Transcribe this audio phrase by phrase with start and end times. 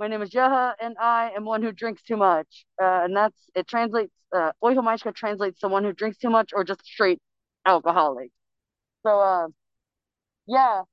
[0.00, 2.64] My name is Jeha, and I am one who drinks too much.
[2.82, 3.68] Uh, and that's it.
[3.68, 4.14] Translates.
[4.34, 4.50] Uh,
[5.14, 7.20] translates to one who drinks too much or just straight
[7.66, 8.30] alcoholic.
[9.02, 9.48] So, uh,
[10.46, 10.84] yeah,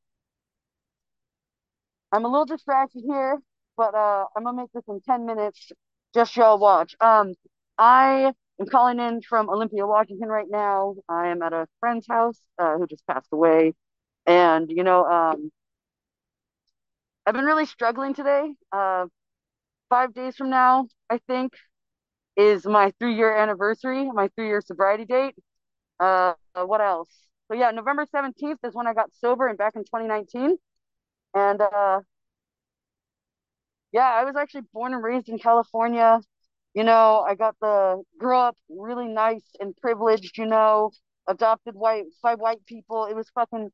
[2.12, 3.39] I'm a little distracted here,
[3.78, 5.71] but uh, I'm gonna make this in 10 minutes.
[6.13, 6.93] Just y'all watch.
[6.99, 7.33] Um,
[7.77, 10.95] I am calling in from Olympia, Washington right now.
[11.07, 13.73] I am at a friend's house uh, who just passed away,
[14.25, 15.49] and you know, um,
[17.28, 18.55] I've been really struggling today.
[18.73, 19.07] Uh,
[19.89, 21.54] five days from now, I think,
[22.38, 25.35] is my three year anniversary, my three year sobriety date.
[25.99, 27.09] Uh, what else?
[27.49, 30.58] So yeah, November 17th is when I got sober and back in 2019.
[31.35, 32.02] And uh
[33.91, 36.20] yeah, I was actually born and raised in California.
[36.73, 40.91] You know, I got the grew up really nice and privileged, you know,
[41.27, 43.05] adopted white by white people.
[43.05, 43.71] It was fucking,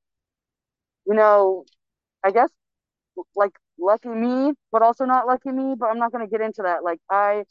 [1.05, 1.65] you know,
[2.23, 2.49] I guess
[3.35, 6.83] like lucky me, but also not lucky me, but I'm not gonna get into that.
[6.83, 7.43] Like I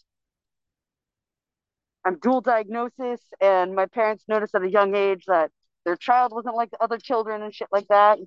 [2.05, 5.51] I'm dual diagnosis and my parents noticed at a young age that
[5.85, 8.19] their child wasn't like the other children and shit like that.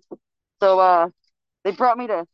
[0.62, 1.10] So uh
[1.64, 2.26] they brought me to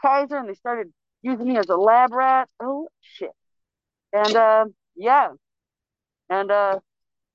[0.00, 2.48] Kaiser and they started using me as a lab rat.
[2.60, 3.32] Oh shit.
[4.12, 5.30] And uh yeah.
[6.30, 6.80] And uh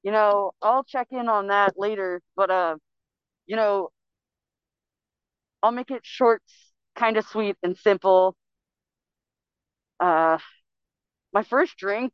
[0.04, 2.78] you know, I'll check in on that later, but uh
[3.46, 3.90] you know,
[5.64, 6.44] I'll make it short,
[6.96, 8.36] kind of sweet and simple.
[10.00, 10.38] Uh
[11.34, 12.14] my first drink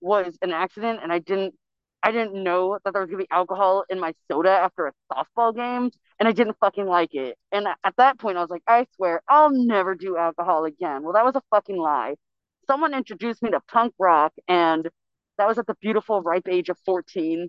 [0.00, 1.54] was an accident and I didn't
[2.02, 5.54] I didn't know that there was gonna be alcohol in my soda after a softball
[5.54, 7.38] game and I didn't fucking like it.
[7.52, 11.02] And at that point I was like, I swear I'll never do alcohol again.
[11.02, 12.16] Well, that was a fucking lie.
[12.66, 14.88] Someone introduced me to punk rock and
[15.38, 17.48] that was at the beautiful ripe age of 14.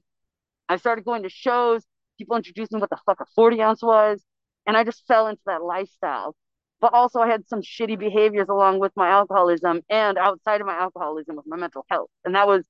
[0.70, 1.84] I started going to shows,
[2.18, 4.24] people introduced me what the fuck a 40 ounce was,
[4.68, 6.36] and I just fell into that lifestyle
[6.80, 10.76] but also I had some shitty behaviors along with my alcoholism and outside of my
[10.76, 12.10] alcoholism with my mental health.
[12.24, 12.66] And that was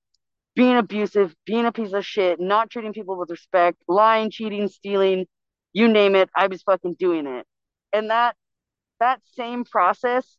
[0.55, 5.25] being abusive, being a piece of shit, not treating people with respect, lying, cheating, stealing,
[5.73, 7.45] you name it, I was fucking doing it.
[7.93, 8.35] And that
[8.99, 10.37] that same process,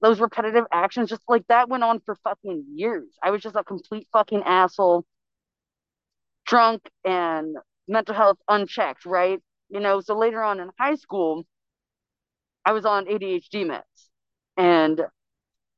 [0.00, 3.06] those repetitive actions, just like that went on for fucking years.
[3.22, 5.04] I was just a complete fucking asshole,
[6.46, 9.40] drunk and mental health unchecked, right?
[9.72, 11.46] You know, so later on in high school,
[12.64, 14.08] I was on ADHD meds.
[14.58, 15.00] And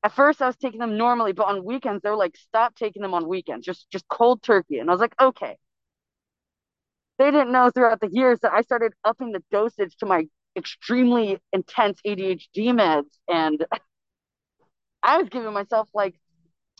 [0.03, 3.03] at first I was taking them normally, but on weekends they were like, stop taking
[3.03, 4.81] them on weekends, just just cold turkey.
[4.81, 5.57] And I was like, okay.
[7.19, 10.27] They didn't know throughout the years that I started upping the dosage to my
[10.57, 13.17] extremely intense ADHD meds.
[13.29, 13.65] And
[15.03, 16.17] I was giving myself like,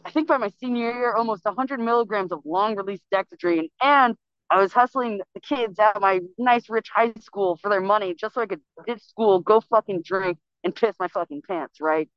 [0.05, 4.17] I think by my senior year, almost 100 milligrams of long release dexedrine and
[4.51, 8.35] I was hustling the kids at my nice rich high school for their money just
[8.35, 12.09] so I could ditch school, go fucking drink, and piss my fucking pants, right?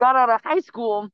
[0.00, 1.10] Got out of high school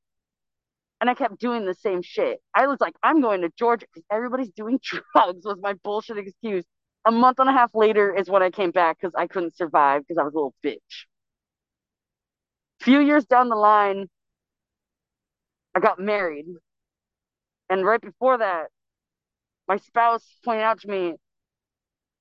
[1.00, 2.40] and I kept doing the same shit.
[2.54, 4.80] I was like, I'm going to Georgia because everybody's doing
[5.14, 6.64] drugs was my bullshit excuse.
[7.06, 10.02] A month and a half later is when I came back because I couldn't survive
[10.02, 11.04] because I was a little bitch.
[12.80, 14.08] Few years down the line,
[15.74, 16.46] I got married
[17.70, 18.69] and right before that,
[19.69, 21.14] my spouse pointed out to me,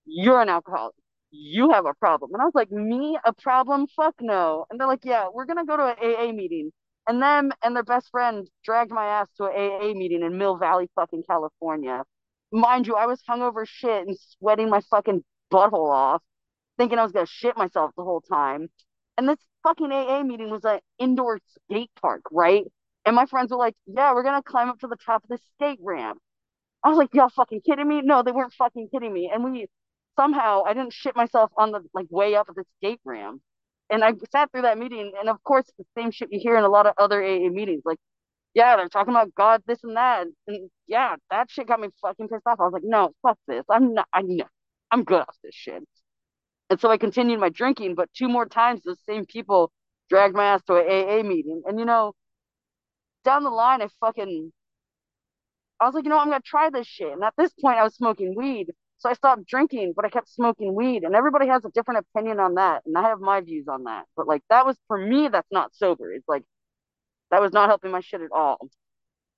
[0.06, 0.96] You're an alcoholic.
[1.32, 2.32] You have a problem.
[2.34, 3.18] And I was like, Me?
[3.26, 3.88] A problem?
[3.96, 4.66] Fuck no.
[4.70, 6.72] And they're like, Yeah, we're going to go to an AA meeting.
[7.08, 10.58] And them and their best friend dragged my ass to an AA meeting in Mill
[10.58, 12.04] Valley, fucking California.
[12.52, 16.22] Mind you, I was hungover shit and sweating my fucking butthole off,
[16.78, 18.70] thinking I was going to shit myself the whole time.
[19.18, 22.64] And this fucking AA meeting was an indoor skate park, right?
[23.06, 25.30] And my friends were like, yeah, we're going to climb up to the top of
[25.30, 26.20] the skate ramp.
[26.84, 28.02] I was like, y'all fucking kidding me?
[28.02, 29.32] No, they weren't fucking kidding me.
[29.34, 29.68] And we
[30.18, 33.42] somehow, I didn't shit myself on the like way up of the skate ramp.
[33.90, 35.14] And I sat through that meeting.
[35.20, 37.84] And of course, the same shit you hear in a lot of other AA meetings.
[37.86, 38.00] Like,
[38.54, 40.28] yeah, they're talking about God, this and that.
[40.48, 42.60] And yeah, that shit got me fucking pissed off.
[42.60, 43.66] I was like, no, fuck this.
[43.70, 44.28] I'm not, I'm,
[44.92, 45.84] I'm good off this shit.
[46.70, 49.72] And so I continued my drinking, but two more times, those same people
[50.10, 51.64] dragged my ass to an AA meeting.
[51.66, 52.14] And you know,
[53.24, 54.52] down the line, I fucking,
[55.80, 57.12] I was like, you know, I'm gonna try this shit.
[57.12, 60.30] And at this point, I was smoking weed, so I stopped drinking, but I kept
[60.30, 61.04] smoking weed.
[61.04, 64.06] And everybody has a different opinion on that, and I have my views on that.
[64.16, 66.12] But like, that was for me, that's not sober.
[66.14, 66.44] It's like
[67.32, 68.58] that was not helping my shit at all.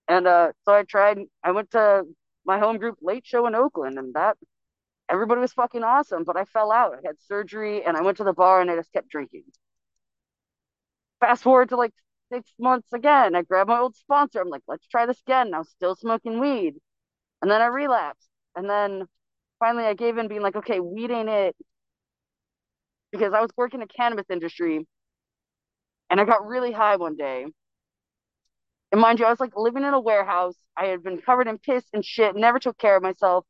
[0.08, 1.20] And uh, so I tried.
[1.44, 2.04] I went to
[2.46, 4.38] my home group late show in Oakland, and that
[5.10, 6.24] everybody was fucking awesome.
[6.24, 6.94] But I fell out.
[6.94, 9.44] I had surgery, and I went to the bar, and I just kept drinking.
[11.22, 11.94] Fast forward to like
[12.32, 13.36] six months again.
[13.36, 14.42] I grabbed my old sponsor.
[14.42, 15.54] I'm like, let's try this again.
[15.54, 16.76] I was still smoking weed.
[17.42, 18.30] And then I relapsed.
[18.56, 19.06] And then
[19.60, 21.56] finally I gave in being like, okay, weed ain't it.
[23.12, 24.86] because I was working in the cannabis industry
[26.10, 27.46] and I got really high one day.
[28.92, 30.56] And mind you, I was like living in a warehouse.
[30.78, 33.46] I had been covered in piss and shit, never took care of myself.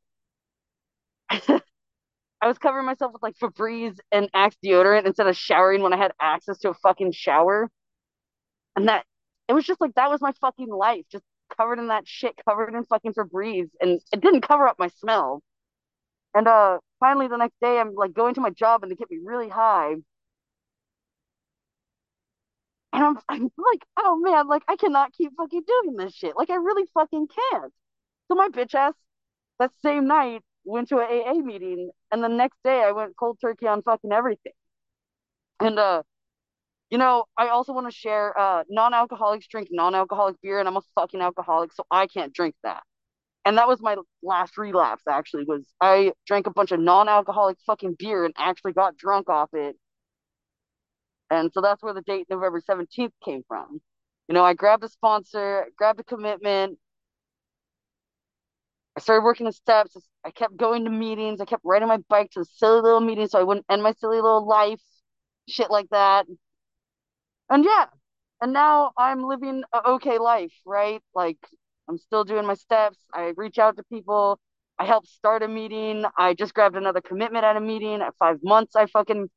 [1.30, 5.96] I was covering myself with like Febreze and Axe deodorant instead of showering when I
[5.96, 7.70] had access to a fucking shower.
[8.76, 9.06] And that
[9.48, 11.24] it was just like that was my fucking life, just
[11.56, 15.42] covered in that shit, covered in fucking Febreze, and it didn't cover up my smell.
[16.34, 19.10] And uh finally the next day I'm like going to my job and they get
[19.10, 19.96] me really high.
[22.92, 26.36] And I'm, I'm like, oh man, like I cannot keep fucking doing this shit.
[26.36, 27.72] Like I really fucking can't.
[28.28, 28.94] So my bitch ass
[29.58, 33.38] that same night went to an AA meeting and the next day I went cold
[33.40, 34.52] turkey on fucking everything.
[35.60, 36.02] And uh
[36.90, 40.82] you know, I also want to share uh non-alcoholics drink non-alcoholic beer and I'm a
[40.94, 42.82] fucking alcoholic, so I can't drink that.
[43.44, 47.96] And that was my last relapse actually was I drank a bunch of non-alcoholic fucking
[47.98, 49.76] beer and actually got drunk off it.
[51.30, 53.80] And so that's where the date November 17th came from.
[54.28, 56.78] You know, I grabbed a sponsor, grabbed a commitment,
[58.96, 59.96] I started working the steps.
[60.24, 61.40] I kept going to meetings.
[61.40, 63.92] I kept riding my bike to the silly little meetings so I wouldn't end my
[63.92, 64.80] silly little life,
[65.48, 66.26] shit like that.
[67.50, 67.86] And yeah,
[68.40, 71.02] and now I'm living a okay life, right?
[71.14, 71.38] Like
[71.88, 72.98] I'm still doing my steps.
[73.14, 74.38] I reach out to people.
[74.78, 76.04] I help start a meeting.
[76.18, 78.02] I just grabbed another commitment at a meeting.
[78.02, 79.28] At five months, I fucking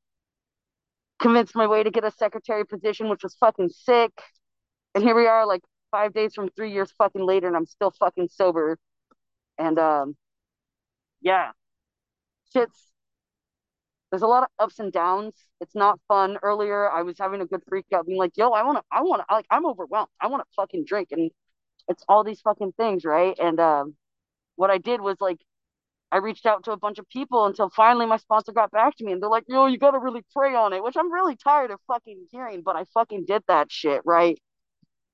[1.21, 4.11] convinced my way to get a secretary position, which was fucking sick.
[4.95, 5.61] And here we are, like
[5.91, 8.77] five days from three years fucking later, and I'm still fucking sober.
[9.57, 10.15] And um,
[11.21, 11.51] yeah,
[12.53, 12.88] shit's
[14.11, 15.33] there's a lot of ups and downs.
[15.61, 16.38] It's not fun.
[16.41, 19.01] Earlier, I was having a good freak out, being like, "Yo, I want to, I
[19.03, 20.09] want to, like, I'm overwhelmed.
[20.21, 21.31] I want to fucking drink," and
[21.89, 23.38] it's all these fucking things, right?
[23.39, 23.95] And um,
[24.56, 25.39] what I did was like,
[26.11, 29.06] I reached out to a bunch of people until finally my sponsor got back to
[29.06, 31.35] me, and they're like, "Yo, you got to really pray on it," which I'm really
[31.38, 34.39] tired of fucking hearing, but I fucking did that shit, right?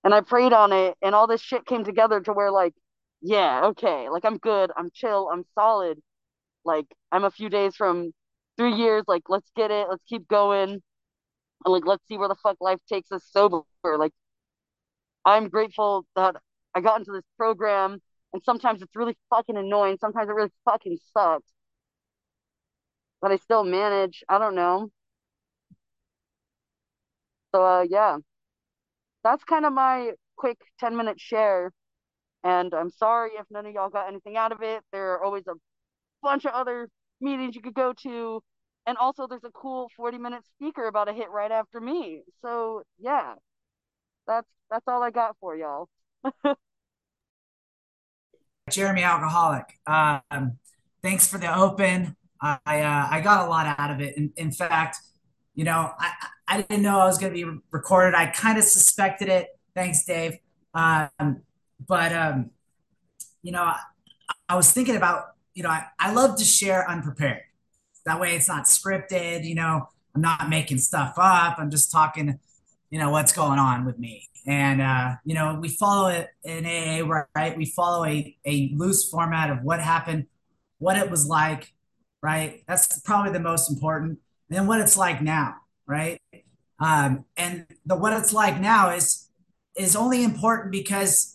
[0.03, 2.73] And I prayed on it, and all this shit came together to where like
[3.21, 5.99] yeah, okay, like I'm good, I'm chill, I'm solid.
[6.65, 8.13] Like I'm a few days from
[8.57, 10.69] three years, like let's get it, let's keep going.
[11.65, 13.63] And like let's see where the fuck life takes us sober.
[13.83, 14.13] Like
[15.25, 16.35] I'm grateful that
[16.75, 18.01] I got into this program
[18.33, 19.97] and sometimes it's really fucking annoying.
[19.99, 21.51] Sometimes it really fucking sucks.
[23.21, 24.23] But I still manage.
[24.29, 24.89] I don't know.
[27.53, 28.17] So uh yeah.
[29.23, 31.71] That's kind of my quick 10 minute share.
[32.43, 34.83] And I'm sorry if none of y'all got anything out of it.
[34.91, 35.55] There are always a
[36.21, 36.89] bunch of other
[37.21, 38.41] meetings you could go to.
[38.87, 42.21] And also there's a cool 40 minute speaker about a hit right after me.
[42.41, 43.33] So yeah,
[44.27, 45.89] that's that's all I got for y'all.
[48.69, 49.65] Jeremy Alcoholic.
[49.85, 50.57] Um,
[51.03, 52.15] thanks for the open.
[52.41, 54.17] I uh, I got a lot out of it.
[54.17, 54.97] In, in fact,
[55.53, 56.11] you know, I,
[56.47, 58.15] I didn't know I was going to be recorded.
[58.15, 59.47] I kind of suspected it.
[59.73, 60.37] Thanks, Dave.
[60.73, 61.41] Um,
[61.87, 62.51] but um,
[63.41, 63.79] you know, I,
[64.49, 67.41] I, was thinking about you know, I, I love to share unprepared.
[68.05, 69.45] That way, it's not scripted.
[69.45, 71.55] You know, I'm not making stuff up.
[71.57, 72.39] I'm just talking,
[72.91, 74.29] you know, what's going on with me.
[74.45, 77.57] And uh, you know, we follow it in AA, right?
[77.57, 80.27] We follow a a loose format of what happened,
[80.77, 81.73] what it was like,
[82.21, 82.63] right?
[82.67, 84.19] That's probably the most important.
[84.49, 85.55] And then what it's like now,
[85.87, 86.21] right?
[86.79, 89.29] Um, and the what it's like now is
[89.75, 91.34] is only important because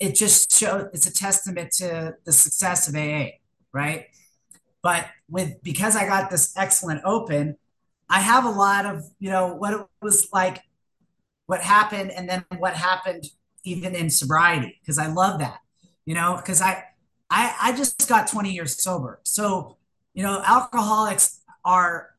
[0.00, 3.38] it just shows it's a testament to the success of AA,
[3.72, 4.06] right?
[4.82, 7.56] But with because I got this excellent open,
[8.08, 10.62] I have a lot of you know what it was like,
[11.46, 13.24] what happened, and then what happened
[13.64, 15.58] even in sobriety because I love that,
[16.06, 16.84] you know, because I
[17.30, 19.76] I I just got 20 years sober, so
[20.14, 22.10] you know alcoholics are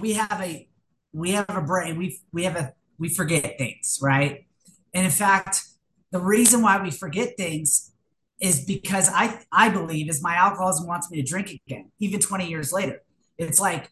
[0.00, 0.68] we have a
[1.12, 4.46] we have a brain we we have a we forget things right
[4.94, 5.64] and in fact
[6.10, 7.92] the reason why we forget things
[8.40, 12.48] is because I I believe is my alcoholism wants me to drink again, even 20
[12.48, 13.02] years later.
[13.38, 13.90] It's like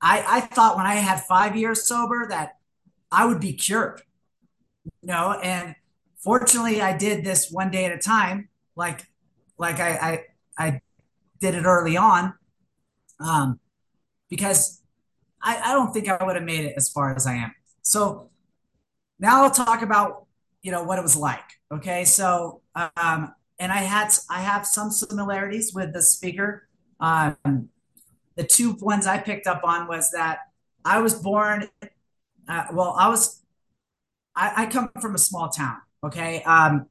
[0.00, 2.56] I, I thought when I had five years sober that
[3.10, 4.02] I would be cured.
[5.02, 5.74] You know, and
[6.22, 9.06] fortunately I did this one day at a time, like
[9.58, 10.22] like I
[10.58, 10.80] I, I
[11.40, 12.34] did it early on.
[13.20, 13.60] Um,
[14.28, 14.82] because
[15.40, 17.54] I, I don't think I would have made it as far as I am.
[17.82, 18.30] So
[19.20, 20.23] now I'll talk about
[20.64, 21.44] you know what it was like.
[21.70, 26.66] Okay, so um, and I had I have some similarities with the speaker.
[26.98, 27.68] Um,
[28.34, 30.38] the two ones I picked up on was that
[30.84, 31.68] I was born.
[32.48, 33.42] Uh, well, I was.
[34.36, 35.76] I, I, come from a small town.
[36.02, 36.86] Okay, um,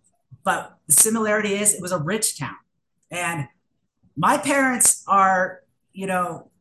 [0.45, 2.55] but the similarity is it was a rich town,
[3.11, 3.47] and
[4.15, 5.61] my parents are
[5.93, 6.51] you know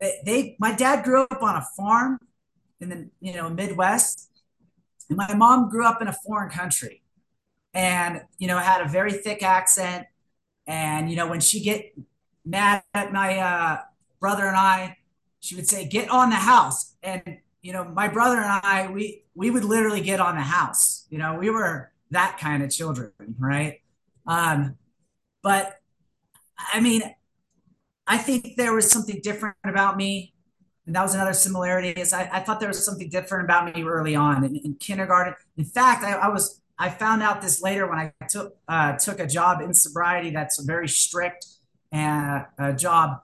[0.00, 2.18] they, they my dad grew up on a farm
[2.78, 4.27] in the you know Midwest,
[5.10, 7.02] my mom grew up in a foreign country,
[7.74, 10.06] and you know had a very thick accent,
[10.66, 11.94] and you know when she get
[12.44, 13.80] mad at my uh,
[14.20, 14.96] brother and I,
[15.40, 17.22] she would say, "Get on the house," and
[17.62, 21.06] you know my brother and I we we would literally get on the house.
[21.10, 23.80] You know we were that kind of children, right?
[24.26, 24.76] Um,
[25.42, 25.80] but
[26.72, 27.02] I mean,
[28.06, 30.34] I think there was something different about me.
[30.88, 33.82] And that was another similarity is I, I thought there was something different about me
[33.82, 35.34] early on in, in kindergarten.
[35.58, 39.20] In fact, I, I, was I found out this later when I took uh, took
[39.20, 41.44] a job in sobriety that's a very strict
[41.92, 43.20] uh, uh, job.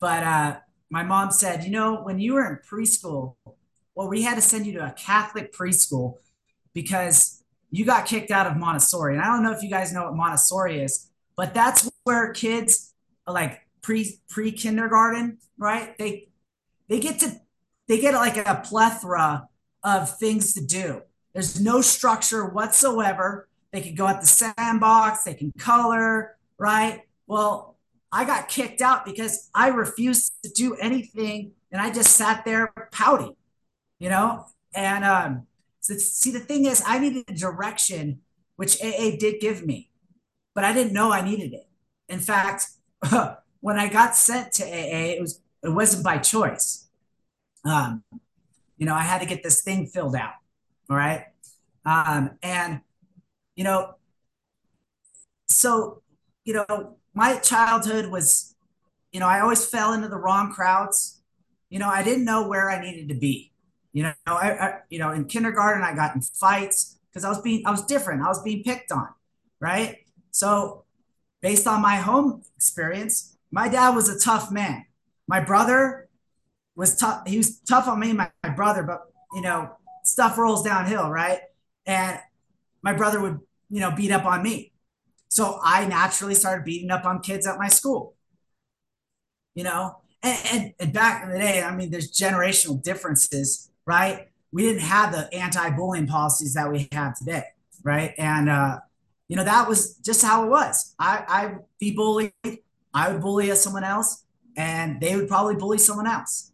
[0.00, 0.56] But uh,
[0.88, 3.34] my mom said, you know, when you were in preschool,
[3.94, 6.14] well, we had to send you to a Catholic preschool
[6.72, 9.16] because you got kicked out of Montessori.
[9.16, 12.94] And I don't know if you guys know what Montessori is, but that's where kids
[13.26, 15.98] like pre pre kindergarten, right?
[15.98, 16.28] They
[16.92, 17.40] they get to
[17.88, 19.48] they get like a plethora
[19.82, 21.00] of things to do.
[21.32, 23.48] There's no structure whatsoever.
[23.72, 27.00] They can go at the sandbox, they can color, right?
[27.26, 27.78] Well,
[28.12, 32.74] I got kicked out because I refused to do anything and I just sat there
[32.92, 33.36] pouting,
[33.98, 34.44] you know?
[34.74, 35.46] And um,
[35.80, 38.20] so see, the thing is, I needed a direction,
[38.56, 39.90] which AA did give me,
[40.54, 41.66] but I didn't know I needed it.
[42.10, 42.66] In fact,
[43.60, 46.81] when I got sent to AA, it was it wasn't by choice.
[47.64, 48.02] Um,
[48.76, 50.34] you know, I had to get this thing filled out.
[50.90, 51.26] All right.
[51.84, 52.80] Um, and
[53.56, 53.94] you know,
[55.46, 56.02] so
[56.44, 58.54] you know, my childhood was,
[59.12, 61.22] you know, I always fell into the wrong crowds.
[61.70, 63.52] You know, I didn't know where I needed to be.
[63.92, 67.40] You know, I, I you know, in kindergarten I got in fights because I was
[67.42, 68.22] being I was different.
[68.22, 69.08] I was being picked on,
[69.60, 69.98] right?
[70.30, 70.84] So,
[71.40, 74.86] based on my home experience, my dad was a tough man.
[75.28, 76.08] My brother
[76.76, 77.26] was tough.
[77.26, 79.02] He was tough on me, my, my brother, but
[79.34, 79.70] you know,
[80.04, 81.40] stuff rolls downhill, right?
[81.86, 82.18] And
[82.82, 84.72] my brother would, you know, beat up on me.
[85.28, 88.14] So I naturally started beating up on kids at my school.
[89.54, 94.28] You know, and, and, and back in the day, I mean, there's generational differences, right?
[94.50, 97.44] We didn't have the anti-bullying policies that we have today,
[97.82, 98.14] right?
[98.18, 98.80] And uh,
[99.28, 100.94] you know, that was just how it was.
[100.98, 102.32] I I'd be bullied
[102.94, 104.24] I would bully someone else,
[104.56, 106.51] and they would probably bully someone else.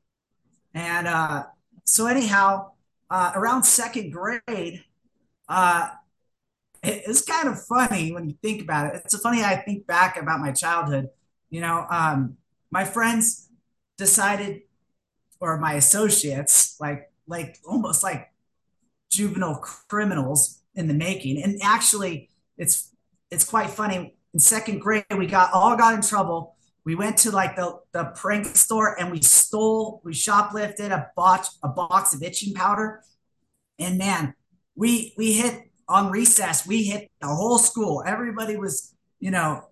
[0.79, 1.45] And uh,
[1.85, 2.71] so, anyhow,
[3.11, 4.85] uh, around second grade,
[5.49, 5.89] uh,
[6.85, 9.03] it, it's kind of funny when you think about it.
[9.05, 11.11] It's funny I think back about my childhood.
[11.51, 12.37] You know, um,
[12.71, 13.49] my friends
[13.97, 14.63] decided,
[15.41, 18.33] or my associates, like like almost like
[19.11, 21.43] juvenile criminals in the making.
[21.43, 22.95] And actually, it's
[23.33, 26.55] it's quite funny in second grade, we got all got in trouble.
[26.89, 31.59] We went to like the, the prank store and we stole, we shoplifted a box,
[31.63, 33.03] a box of itching powder.
[33.79, 34.33] And man,
[34.75, 38.03] we we hit on recess, we hit the whole school.
[38.07, 39.69] Everybody was, you know,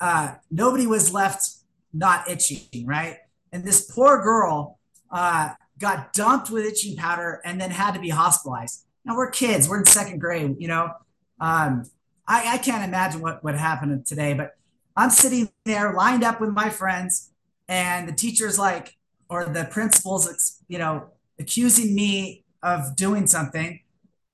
[0.00, 1.48] uh, nobody was left
[1.92, 3.16] not itching, right?
[3.50, 4.78] And this poor girl
[5.10, 8.84] uh, got dumped with itching powder and then had to be hospitalized.
[9.04, 10.92] Now we're kids, we're in second grade, you know.
[11.40, 11.90] Um,
[12.24, 14.52] I, I can't imagine what would happen today, but
[14.96, 17.30] I'm sitting there lined up with my friends,
[17.68, 18.96] and the teacher's like,
[19.28, 21.08] or the principal's, you know,
[21.38, 23.80] accusing me of doing something.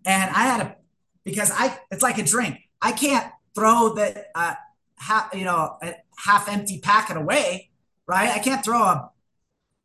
[0.04, 0.76] And I had to,
[1.24, 2.56] because I, it's like a drink.
[2.82, 4.54] I can't throw the, uh,
[4.96, 7.70] half, you know, a half empty packet away,
[8.06, 8.30] right?
[8.30, 9.10] I can't throw a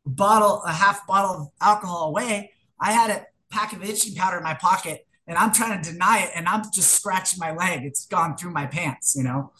[0.04, 2.50] bottle, a half bottle of alcohol away.
[2.80, 6.20] I had a pack of itching powder in my pocket and I'm trying to deny
[6.20, 7.84] it and I'm just scratching my leg.
[7.84, 9.52] It's gone through my pants, you know?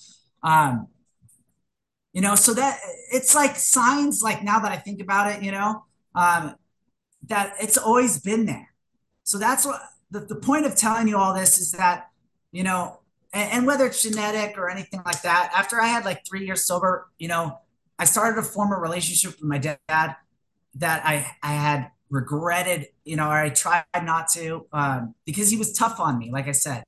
[0.42, 0.88] Um,
[2.14, 2.78] you know, so that
[3.12, 6.54] it's like signs, like now that I think about it, you know, um,
[7.26, 8.72] that it's always been there.
[9.24, 9.80] So that's what
[10.12, 12.10] the, the point of telling you all this is that,
[12.52, 13.00] you know,
[13.32, 16.64] and, and whether it's genetic or anything like that, after I had like three years
[16.64, 17.58] sober, you know,
[17.98, 23.16] I started to form a relationship with my dad that I, I had regretted, you
[23.16, 26.52] know, or I tried not to um, because he was tough on me, like I
[26.52, 26.84] said,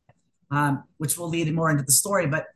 [0.52, 2.28] um, which will lead more into the story.
[2.28, 2.46] But,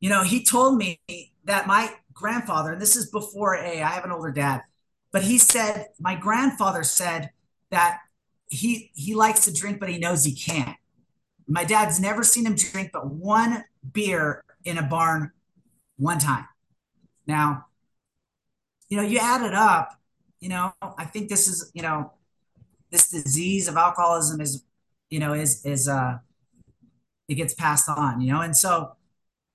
[0.00, 1.00] you know, he told me
[1.44, 4.62] that my grandfather, and this is before A, I have an older dad,
[5.12, 7.30] but he said, my grandfather said
[7.70, 8.00] that
[8.48, 10.76] he he likes to drink, but he knows he can't.
[11.48, 15.32] My dad's never seen him drink but one beer in a barn
[15.96, 16.46] one time.
[17.26, 17.66] Now,
[18.88, 20.00] you know, you add it up,
[20.40, 22.12] you know, I think this is, you know,
[22.90, 24.64] this disease of alcoholism is,
[25.10, 26.18] you know, is, is, uh,
[27.28, 28.42] it gets passed on, you know?
[28.42, 28.95] And so,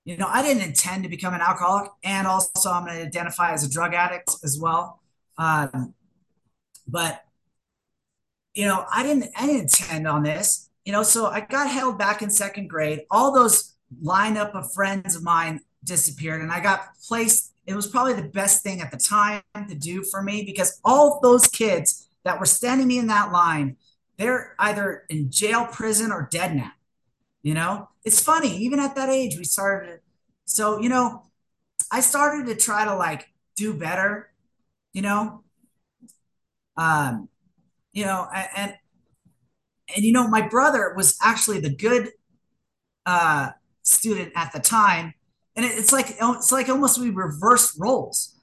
[0.04, 1.90] you know, I didn't intend to become an alcoholic.
[2.02, 5.00] And also, I'm going to identify as a drug addict as well.
[5.38, 5.94] Um,
[6.86, 7.24] but
[8.54, 10.68] you know, I didn't I didn't intend on this.
[10.84, 13.02] You know, so I got held back in second grade.
[13.10, 17.52] All those lineup of friends of mine disappeared, and I got placed.
[17.66, 21.20] It was probably the best thing at the time to do for me because all
[21.22, 23.76] those kids that were standing me in that line,
[24.18, 26.72] they're either in jail, prison, or dead now.
[27.42, 28.56] You know, it's funny.
[28.58, 30.00] Even at that age, we started.
[30.44, 31.26] So you know,
[31.92, 34.30] I started to try to like do better.
[34.94, 35.44] You know,
[36.76, 37.28] um,
[37.92, 38.74] you know, and
[39.94, 42.10] and you know, my brother was actually the good
[43.06, 43.50] uh,
[43.82, 45.14] student at the time,
[45.56, 48.36] and it, it's like it's like almost we reverse roles.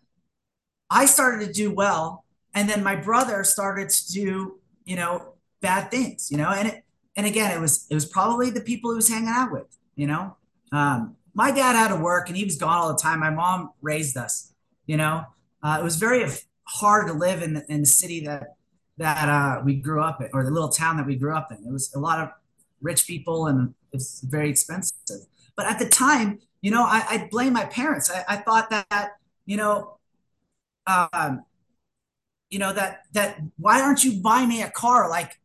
[0.90, 2.26] I started to do well,
[2.56, 6.84] and then my brother started to do you know bad things, you know, and it
[7.20, 10.08] and again it was it was probably the people he was hanging out with, you
[10.08, 10.38] know.
[10.72, 13.20] Um, my dad had to work and he was gone all the time.
[13.20, 14.54] My mom raised us,
[14.88, 15.26] you know.
[15.62, 16.26] Uh, it was very
[16.64, 18.56] hard to live in the, in the city that
[18.98, 21.58] that uh, we grew up in, or the little town that we grew up in.
[21.68, 22.30] It was a lot of
[22.82, 25.20] rich people, and it's very expensive.
[25.58, 28.10] But at the time, you know, I, I blame my parents.
[28.10, 29.98] I, I thought that, you know,
[30.88, 31.44] um,
[32.50, 35.40] you know that that why aren't you buying me a car like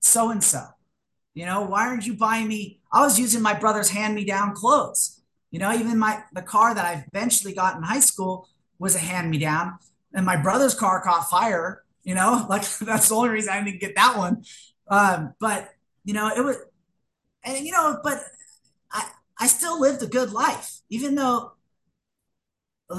[0.00, 0.64] so and so?
[1.34, 2.80] You know, why aren't you buying me?
[2.92, 5.22] I was using my brother's hand-me-down clothes.
[5.50, 8.98] You know, even my the car that I eventually got in high school was a
[8.98, 9.78] hand-me-down,
[10.14, 13.80] and my brother's car caught fire you know, like that's the only reason I didn't
[13.80, 14.44] get that one.
[14.88, 15.70] Um, but
[16.04, 16.56] you know, it was,
[17.44, 18.18] and you know, but
[18.90, 19.08] I
[19.38, 21.52] I still lived a good life, even though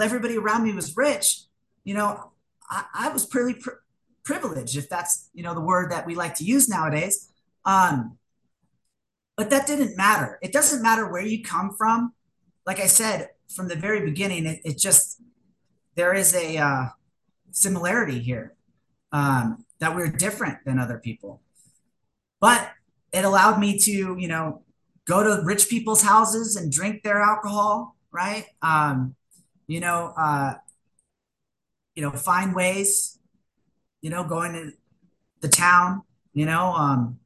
[0.01, 1.41] everybody around me was rich.
[1.83, 2.31] You know,
[2.69, 3.73] I, I was pretty pri-
[4.23, 7.29] privileged, if that's you know the word that we like to use nowadays.
[7.65, 8.17] Um,
[9.37, 10.37] but that didn't matter.
[10.41, 12.13] It doesn't matter where you come from.
[12.65, 15.21] Like I said from the very beginning, it, it just
[15.95, 16.85] there is a uh,
[17.51, 18.55] similarity here
[19.11, 21.41] um, that we are different than other people.
[22.39, 22.71] But
[23.11, 24.63] it allowed me to, you know,
[25.05, 28.45] go to rich people's houses and drink their alcohol, right?
[28.61, 29.15] Um,
[29.67, 30.53] you know, uh,
[31.95, 33.19] you know, find ways,
[34.01, 34.71] you know, going to
[35.41, 37.19] the town, you know, um,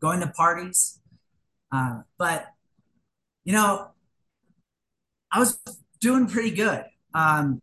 [0.00, 1.00] going to parties.
[1.76, 2.46] Uh, but,
[3.44, 3.88] you know,
[5.30, 5.58] I was
[6.00, 6.84] doing pretty good.
[7.12, 7.60] Um,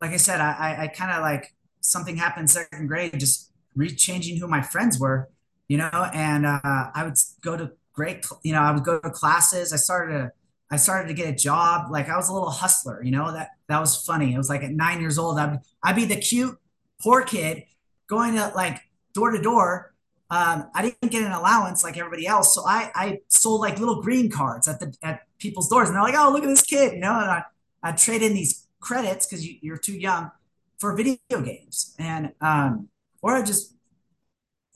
[0.00, 4.46] like I said, I, I, kind of like something happened second grade, just re-changing who
[4.46, 5.30] my friends were,
[5.68, 9.10] you know, and uh, I would go to great, you know, I would go to
[9.10, 9.72] classes.
[9.72, 10.32] I started to,
[10.70, 11.90] I started to get a job.
[11.90, 14.34] Like I was a little hustler, you know, that, that was funny.
[14.34, 16.58] It was like at nine years old, I'd, I'd be the cute,
[17.00, 17.64] poor kid
[18.06, 18.80] going to like
[19.14, 19.89] door to door.
[20.30, 22.54] Um, I didn't get an allowance like everybody else.
[22.54, 26.02] So I, I sold like little green cards at the, at people's doors and they're
[26.02, 27.42] like, Oh, look at this kid, you know, and I,
[27.82, 30.30] I'd trade in these credits cause you, you're too young
[30.78, 31.94] for video games.
[31.98, 32.88] And, um,
[33.22, 33.74] or I just,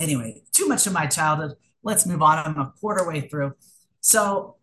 [0.00, 1.56] anyway, too much of my childhood.
[1.82, 2.38] Let's move on.
[2.38, 3.54] I'm a quarter way through.
[4.00, 4.56] So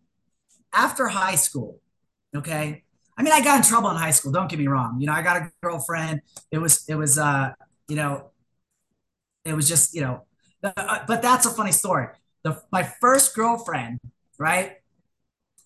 [0.74, 1.80] after high school,
[2.36, 2.84] okay,
[3.18, 4.32] I mean, I got in trouble in high school.
[4.32, 5.00] Don't get me wrong.
[5.00, 6.22] You know, I got a girlfriend.
[6.52, 7.54] It was, it was, uh,
[7.88, 8.32] you know,
[9.46, 10.26] it was just, you know,
[10.64, 12.08] Uh, but that's a funny story.
[12.44, 14.00] The, my first girlfriend,
[14.38, 14.74] right?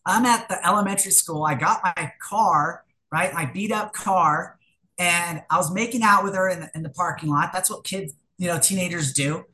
[0.05, 1.43] I'm at the elementary school.
[1.43, 3.33] I got my car, right?
[3.33, 4.59] My beat up car
[4.97, 7.51] and I was making out with her in the, in the parking lot.
[7.51, 9.45] That's what kids, you know, teenagers do.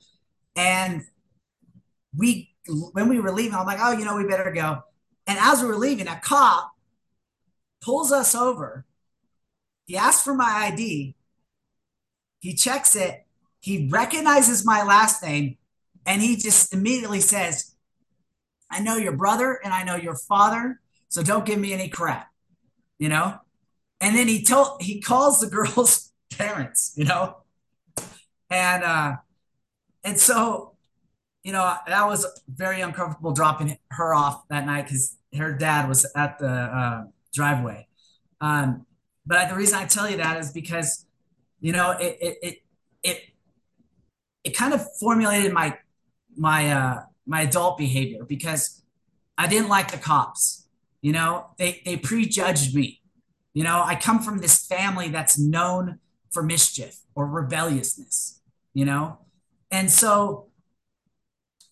[0.56, 1.04] And
[2.16, 2.54] we,
[2.94, 4.84] when we were leaving, I'm like, oh, you know, we better go.
[5.28, 6.72] And as we were leaving, a cop
[7.82, 8.86] pulls us over.
[9.86, 11.16] He asks for my ID.
[12.40, 13.26] He checks it.
[13.62, 15.58] He recognizes my last name.
[16.06, 17.76] And he just immediately says,
[18.70, 20.80] I know your brother and I know your father.
[21.10, 22.28] So don't give me any crap,
[22.98, 23.40] you know?
[24.02, 27.38] and then he told he calls the girl's parents, you know,
[28.50, 29.14] and uh,
[30.04, 30.76] and so
[31.44, 36.06] you know that was very uncomfortable dropping her off that night because her dad was
[36.16, 37.88] at the uh, driveway.
[38.42, 38.86] Um,
[39.26, 41.06] but the reason I tell you that is because
[41.62, 42.58] you know it it it
[44.44, 45.78] it kind of formulated my
[46.36, 48.84] my uh, my adult behavior because
[49.38, 50.68] I didn't like the cops.
[51.02, 53.02] You know, they they prejudged me
[53.54, 56.00] you know, I come from this family that's known
[56.32, 58.42] for mischief or rebelliousness,
[58.74, 59.20] you know?
[59.70, 60.48] And so,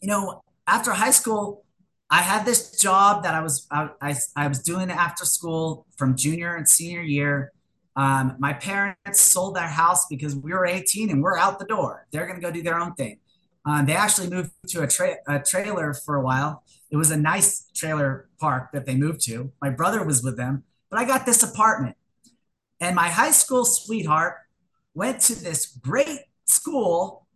[0.02, 1.64] you know, after high school,
[2.10, 6.16] I had this job that I was I, I, I was doing after school from
[6.18, 7.52] junior and senior year.
[7.96, 12.08] Um, my parents sold their house because we were 18 and we're out the door.
[12.12, 13.20] They're going to go do their own thing.
[13.66, 16.64] Um, they actually moved to a, tra- a trailer for a while.
[16.92, 19.52] It was a nice trailer park that they moved to.
[19.62, 20.64] My brother was with them.
[20.90, 21.96] But I got this apartment.
[22.80, 24.38] And my high school sweetheart
[24.94, 27.28] went to this great school,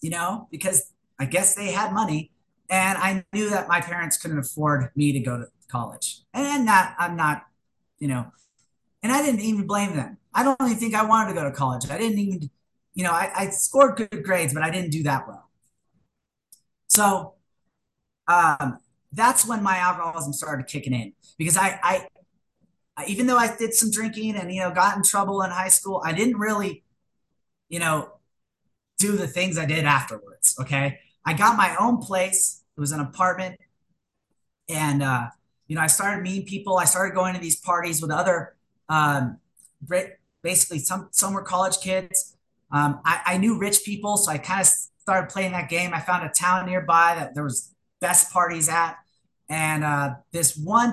[0.00, 2.30] you know, because I guess they had money.
[2.70, 6.20] And I knew that my parents couldn't afford me to go to college.
[6.34, 7.46] And that I'm not,
[7.98, 8.26] you know,
[9.02, 10.18] and I didn't even blame them.
[10.34, 11.88] I don't even think I wanted to go to college.
[11.90, 12.50] I didn't even,
[12.94, 15.48] you know, I, I scored good grades, but I didn't do that well.
[16.88, 17.34] So
[18.26, 18.78] um,
[19.12, 22.06] that's when my alcoholism started kicking in because I, I,
[23.06, 26.02] even though I did some drinking and you know got in trouble in high school,
[26.04, 26.82] I didn't really,
[27.68, 28.12] you know,
[28.98, 30.56] do the things I did afterwards.
[30.60, 32.62] Okay, I got my own place.
[32.76, 33.56] It was an apartment,
[34.68, 35.28] and uh,
[35.68, 36.78] you know I started meeting people.
[36.78, 38.56] I started going to these parties with other,
[38.88, 39.38] um,
[40.42, 42.36] basically some some were college kids.
[42.70, 45.94] Um, I, I knew rich people, so I kind of started playing that game.
[45.94, 48.96] I found a town nearby that there was best parties at,
[49.48, 50.92] and uh, this one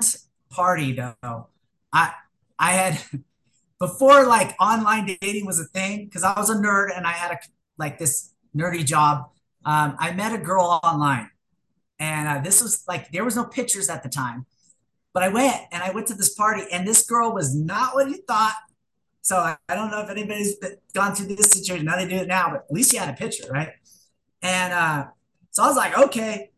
[0.50, 1.48] party though
[1.92, 2.12] I
[2.58, 3.02] I had
[3.80, 7.32] before like online dating was a thing because I was a nerd and I had
[7.32, 7.38] a
[7.78, 9.30] like this nerdy job.
[9.64, 11.30] Um, I met a girl online,
[11.98, 14.46] and uh, this was like there was no pictures at the time,
[15.16, 18.06] but I went and I went to this party, and this girl was not what
[18.06, 18.52] you thought.
[19.22, 20.56] So I, I don't know if anybody's
[20.92, 21.86] gone through this situation.
[21.86, 23.70] Now they do it now, but at least you had a picture, right?
[24.42, 25.06] And uh,
[25.52, 26.50] so I was like, okay,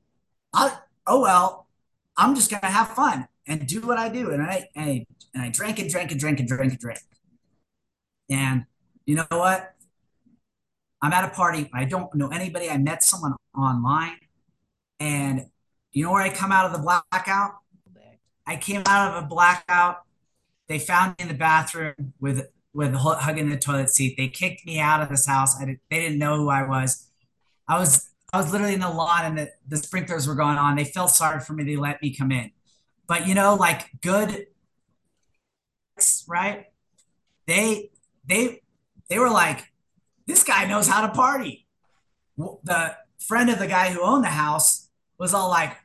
[0.52, 1.68] I'll, oh well,
[2.16, 4.32] I'm just gonna have fun and do what I do.
[4.32, 6.98] And I and I, and I drank and drank and drank and drank and drank.
[8.28, 8.64] And
[9.06, 9.72] you know what?
[11.00, 11.70] I'm at a party.
[11.72, 12.68] I don't know anybody.
[12.68, 14.16] I met someone online.
[14.98, 15.46] And
[15.92, 17.52] you know where I come out of the blackout?
[18.48, 19.98] I came out of a blackout.
[20.68, 24.16] They found me in the bathroom with with hugging the toilet seat.
[24.16, 25.61] They kicked me out of this house.
[25.61, 27.08] I did, they didn't know who I was.
[27.68, 30.76] I was I was literally in the lawn and the, the sprinklers were going on.
[30.76, 31.64] They felt sorry for me.
[31.64, 32.50] They let me come in.
[33.06, 34.46] But you know, like good,
[36.26, 36.66] right?
[37.46, 37.90] They
[38.26, 38.62] they
[39.11, 39.72] they were like,
[40.26, 41.66] this guy knows how to party.
[42.37, 45.76] The friend of the guy who owned the house was all like,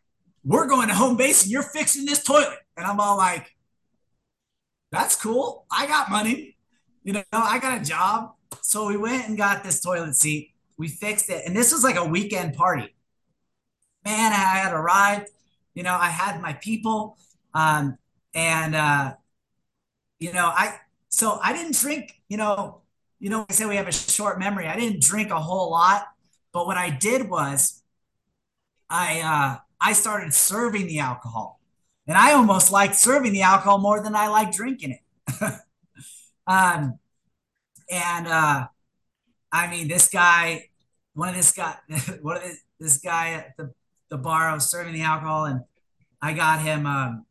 [0.43, 2.59] we're going to home base and you're fixing this toilet.
[2.75, 3.55] And I'm all like,
[4.91, 5.65] that's cool.
[5.71, 6.57] I got money.
[7.03, 8.33] You know, I got a job.
[8.61, 10.51] So we went and got this toilet seat.
[10.77, 11.43] We fixed it.
[11.45, 12.93] And this was like a weekend party.
[14.05, 15.29] Man, I had arrived.
[15.73, 17.17] You know, I had my people,
[17.53, 17.97] um,
[18.35, 19.13] and uh,
[20.19, 20.75] you know, I
[21.09, 22.21] so I didn't drink.
[22.29, 22.81] You know,
[23.19, 24.67] you know, I say we have a short memory.
[24.67, 26.07] I didn't drink a whole lot,
[26.51, 27.81] but what I did was,
[28.89, 31.59] I uh, I started serving the alcohol,
[32.07, 35.41] and I almost liked serving the alcohol more than I liked drinking it.
[36.47, 36.99] um,
[37.89, 38.67] and uh,
[39.51, 40.69] I mean, this guy,
[41.13, 41.75] one of this guy,
[42.21, 43.73] one of this, this guy at the
[44.13, 44.49] the bar.
[44.49, 45.61] I was serving the alcohol, and
[46.21, 47.25] I got him um,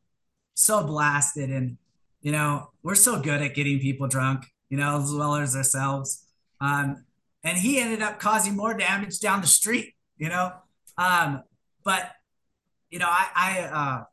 [0.55, 1.49] so blasted.
[1.49, 1.79] And
[2.21, 6.27] you know, we're so good at getting people drunk, you know, as well as ourselves.
[6.61, 7.05] Um,
[7.45, 10.53] and he ended up causing more damage down the street, you know.
[10.99, 11.43] Um,
[11.85, 12.13] but
[12.93, 14.05] you know, I I uh,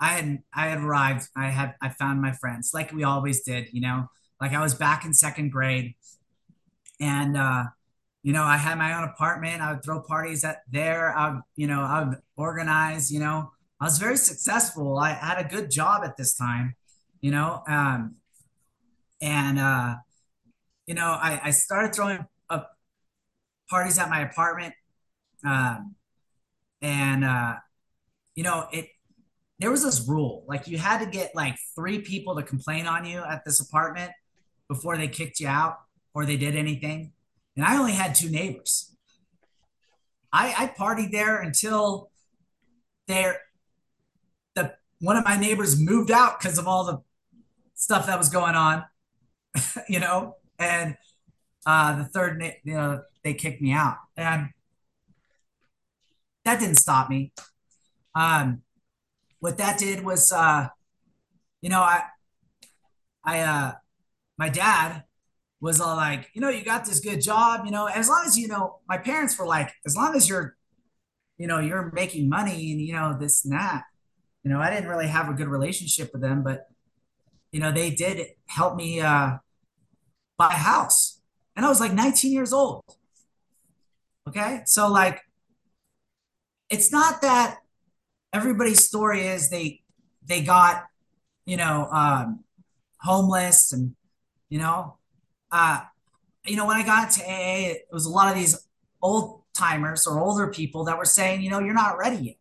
[0.00, 1.28] I had I had arrived.
[1.36, 4.08] I had I found my friends like we always did, you know.
[4.40, 5.94] Like I was back in second grade,
[6.98, 7.64] and uh,
[8.22, 9.60] you know, I had my own apartment.
[9.60, 11.16] I would throw parties at there.
[11.16, 14.98] I would, you know, I would organize, you know, I was very successful.
[14.98, 16.74] I had a good job at this time,
[17.20, 18.16] you know, um,
[19.20, 19.96] and, uh,
[20.86, 22.76] you know, I, I started throwing up
[23.68, 24.74] parties at my apartment.
[25.44, 25.96] Um,
[26.82, 27.54] and, uh,
[28.34, 28.88] you know, it,
[29.58, 33.04] there was this rule, like you had to get like three people to complain on
[33.04, 34.10] you at this apartment
[34.68, 35.76] before they kicked you out
[36.14, 37.12] or they did anything.
[37.56, 38.96] And I only had two neighbors.
[40.32, 42.10] I, I partied there until
[43.06, 43.38] there
[44.54, 47.02] the one of my neighbors moved out because of all the
[47.74, 48.84] stuff that was going on,
[49.88, 50.96] you know, and
[51.66, 54.50] uh, the third, you know, they kicked me out, and
[56.44, 57.32] that didn't stop me.
[58.14, 58.62] Um,
[59.40, 60.68] what that did was, uh,
[61.60, 62.02] you know, I,
[63.24, 63.72] I, uh,
[64.38, 65.04] my dad
[65.60, 68.36] was all like, you know, you got this good job, you know, as long as
[68.36, 70.56] you know, my parents were like, as long as you're,
[71.38, 73.84] you know, you're making money and you know this and that.
[74.44, 76.66] You know, I didn't really have a good relationship with them, but
[77.52, 79.36] you know, they did help me uh,
[80.38, 81.20] buy a house,
[81.54, 82.82] and I was like 19 years old.
[84.28, 85.20] Okay, so like,
[86.72, 87.58] it's not that
[88.32, 89.82] everybody's story is they
[90.26, 90.84] they got
[91.44, 92.44] you know um,
[93.00, 93.94] homeless and
[94.48, 94.96] you know
[95.52, 95.80] uh,
[96.44, 98.56] you know, when I got to AA, it was a lot of these
[99.00, 102.36] old timers or older people that were saying, you know, you're not ready yet.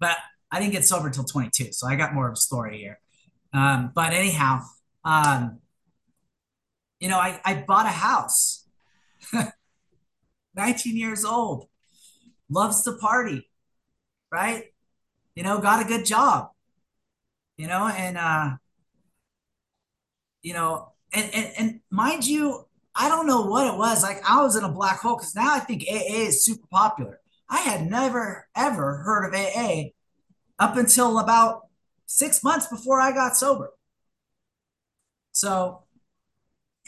[0.00, 0.16] But
[0.50, 2.98] I didn't get sober until 22, so I got more of a story here.
[3.52, 4.62] Um, but anyhow,
[5.04, 5.58] um,
[7.00, 8.66] you know, I, I bought a house,
[10.54, 11.68] 19 years old,
[12.48, 13.48] loves to party,
[14.32, 14.64] right?
[15.34, 16.50] You know, got a good job,
[17.56, 18.56] you know, and, uh,
[20.42, 24.02] you know, and, and, and mind you, I don't know what it was.
[24.02, 27.20] Like I was in a black hole because now I think AA is super popular.
[27.48, 29.90] I had never, ever heard of AA
[30.58, 31.62] up until about
[32.06, 33.70] six months before I got sober.
[35.32, 35.82] So,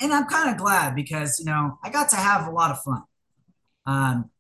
[0.01, 2.83] and I'm kind of glad because, you know, I got to have a lot of
[2.83, 3.03] fun.
[3.87, 4.31] Um,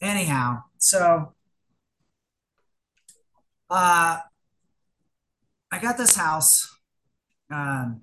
[0.00, 1.34] anyhow, so
[3.68, 4.18] uh,
[5.70, 6.76] I got this house.
[7.50, 8.02] Um,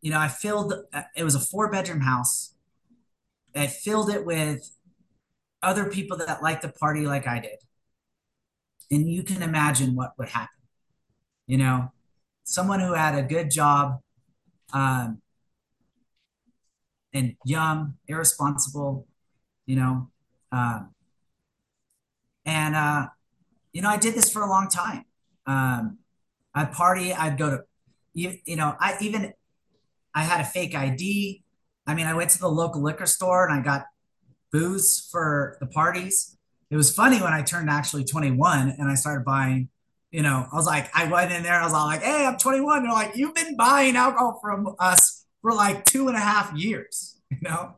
[0.00, 2.54] you know, I filled uh, it was a four bedroom house.
[3.54, 4.70] I filled it with
[5.62, 7.56] other people that like to party like I did.
[8.90, 10.48] And you can imagine what would happen.
[11.46, 11.92] You know,
[12.44, 14.00] someone who had a good job
[14.72, 15.20] um,
[17.12, 19.06] and young, irresponsible,
[19.66, 20.10] you know,
[20.54, 20.90] um,
[22.44, 23.06] and uh,
[23.72, 25.04] you know, I did this for a long time.
[25.46, 25.98] Um,
[26.54, 27.12] I'd party.
[27.12, 27.64] I'd go to,
[28.12, 29.32] you, you know, I even
[30.14, 31.42] I had a fake ID.
[31.86, 33.86] I mean, I went to the local liquor store and I got
[34.52, 36.36] booze for the parties.
[36.70, 39.68] It was funny when I turned actually 21 and I started buying,
[40.12, 42.38] you know, I was like, I went in there, I was all like, hey, I'm
[42.38, 42.84] 21.
[42.84, 47.20] They're like, you've been buying alcohol from us for like two and a half years,
[47.30, 47.76] you know?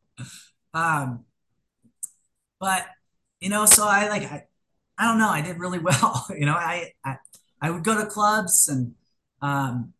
[0.74, 1.24] Um,
[2.60, 2.86] but
[3.40, 4.44] you know, so I like I,
[4.98, 6.26] I don't know, I did really well.
[6.30, 7.16] You know, I I,
[7.60, 8.94] I would go to clubs and
[9.42, 9.92] um,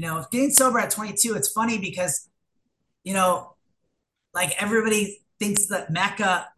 [0.00, 2.28] you know, getting sober at 22, it's funny because,
[3.04, 3.54] you know,
[4.32, 6.48] like everybody thinks that Mecca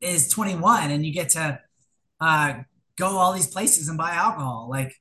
[0.00, 1.58] is 21 and you get to
[2.20, 2.54] uh,
[2.96, 4.68] go all these places and buy alcohol.
[4.70, 4.94] Like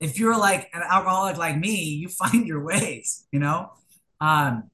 [0.00, 3.72] if you're like an alcoholic like me, you find your ways, you know?
[4.20, 4.70] Um,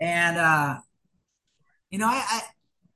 [0.00, 0.76] and, uh,
[1.90, 2.42] you know, I, I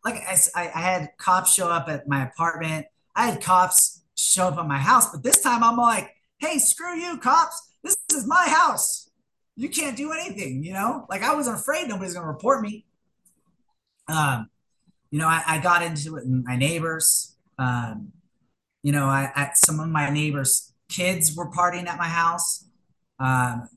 [0.05, 2.87] like I, I had cops show up at my apartment.
[3.15, 6.97] I had cops show up at my house, but this time I'm like, hey, screw
[6.97, 7.75] you, cops.
[7.83, 9.11] This is my house.
[9.57, 11.07] You can't do anything, you know?
[11.09, 12.87] Like I wasn't afraid nobody's gonna report me.
[14.09, 14.49] Um,
[15.11, 17.37] you know, I, I got into it with my neighbors.
[17.59, 18.13] Um,
[18.83, 22.65] you know, I, I some of my neighbors' kids were partying at my house.
[23.19, 23.69] Um,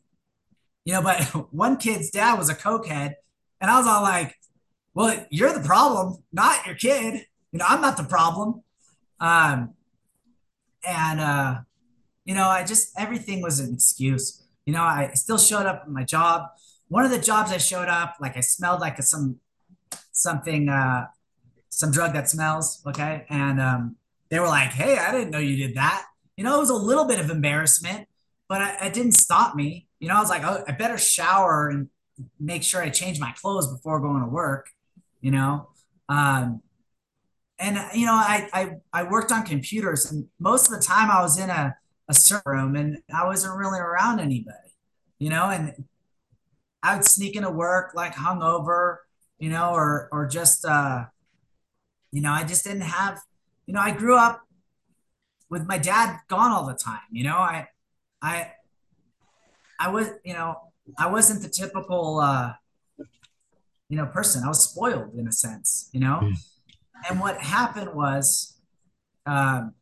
[0.85, 1.21] you know, but
[1.53, 3.15] one kid's dad was a cokehead,
[3.59, 4.35] and I was all like,
[4.93, 7.25] "Well, you're the problem, not your kid.
[7.51, 8.63] You know, I'm not the problem."
[9.19, 9.73] Um,
[10.85, 11.61] and uh,
[12.25, 14.43] you know, I just everything was an excuse.
[14.65, 16.49] You know, I still showed up at my job.
[16.87, 19.39] One of the jobs I showed up, like I smelled like some
[20.11, 21.07] something, uh,
[21.69, 22.81] some drug that smells.
[22.87, 23.95] Okay, and um,
[24.29, 26.05] they were like, "Hey, I didn't know you did that."
[26.37, 28.07] You know, it was a little bit of embarrassment,
[28.47, 29.87] but I, it didn't stop me.
[29.99, 31.89] You know, I was like, "Oh, I better shower and
[32.39, 34.69] make sure I change my clothes before going to work."
[35.23, 35.69] You know,
[36.09, 36.61] um,
[37.57, 41.21] and you know, I, I I worked on computers, and most of the time I
[41.21, 41.75] was in a
[42.09, 44.75] a server room, and I wasn't really around anybody,
[45.19, 45.85] you know, and
[46.83, 48.97] I would sneak into work like hungover,
[49.39, 51.05] you know, or or just uh,
[52.11, 53.19] you know, I just didn't have,
[53.65, 54.41] you know, I grew up
[55.49, 57.67] with my dad gone all the time, you know, I
[58.21, 58.51] I
[59.79, 60.57] I was, you know,
[60.97, 62.53] I wasn't the typical uh,
[63.93, 64.43] you know, person.
[64.43, 66.21] I was spoiled in a sense, you know.
[66.23, 66.33] Mm.
[67.07, 68.57] And what happened was
[69.27, 69.75] um,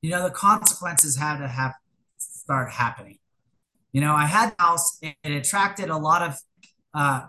[0.00, 1.74] you know, the consequences had to have
[2.16, 3.18] start happening.
[3.92, 6.38] You know, I had a house, it, it attracted a lot of
[6.94, 7.26] uh,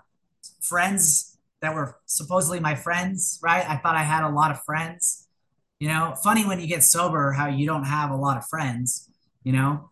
[0.61, 3.69] friends that were supposedly my friends, right?
[3.69, 5.27] I thought I had a lot of friends.
[5.81, 9.09] You know, funny when you get sober how you don't have a lot of friends,
[9.43, 9.91] you know.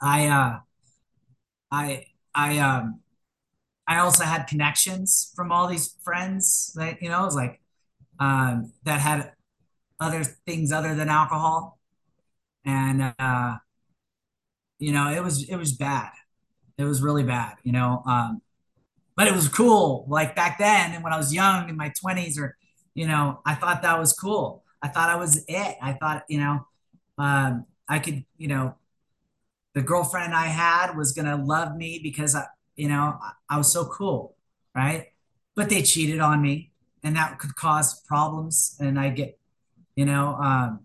[0.00, 0.58] I uh
[1.72, 3.00] I I um
[3.86, 7.60] I also had connections from all these friends that you know, it was like
[8.20, 9.32] um that had
[10.00, 11.78] other things other than alcohol.
[12.64, 13.56] And uh,
[14.78, 16.10] you know it was it was bad.
[16.76, 18.42] It was really bad you know um,
[19.16, 22.38] but it was cool like back then and when i was young in my 20s
[22.38, 22.56] or
[22.94, 24.64] you know i thought that was cool.
[24.82, 25.76] I thought i was it.
[25.82, 26.66] I thought you know
[27.18, 28.74] um, i could you know
[29.74, 32.44] the girlfriend i had was gonna love me because i
[32.76, 34.36] you know i, was so cool
[34.74, 35.08] right?
[35.54, 36.72] But they cheated on me
[37.04, 39.38] and that could cause problems and i get
[39.96, 40.80] you know um,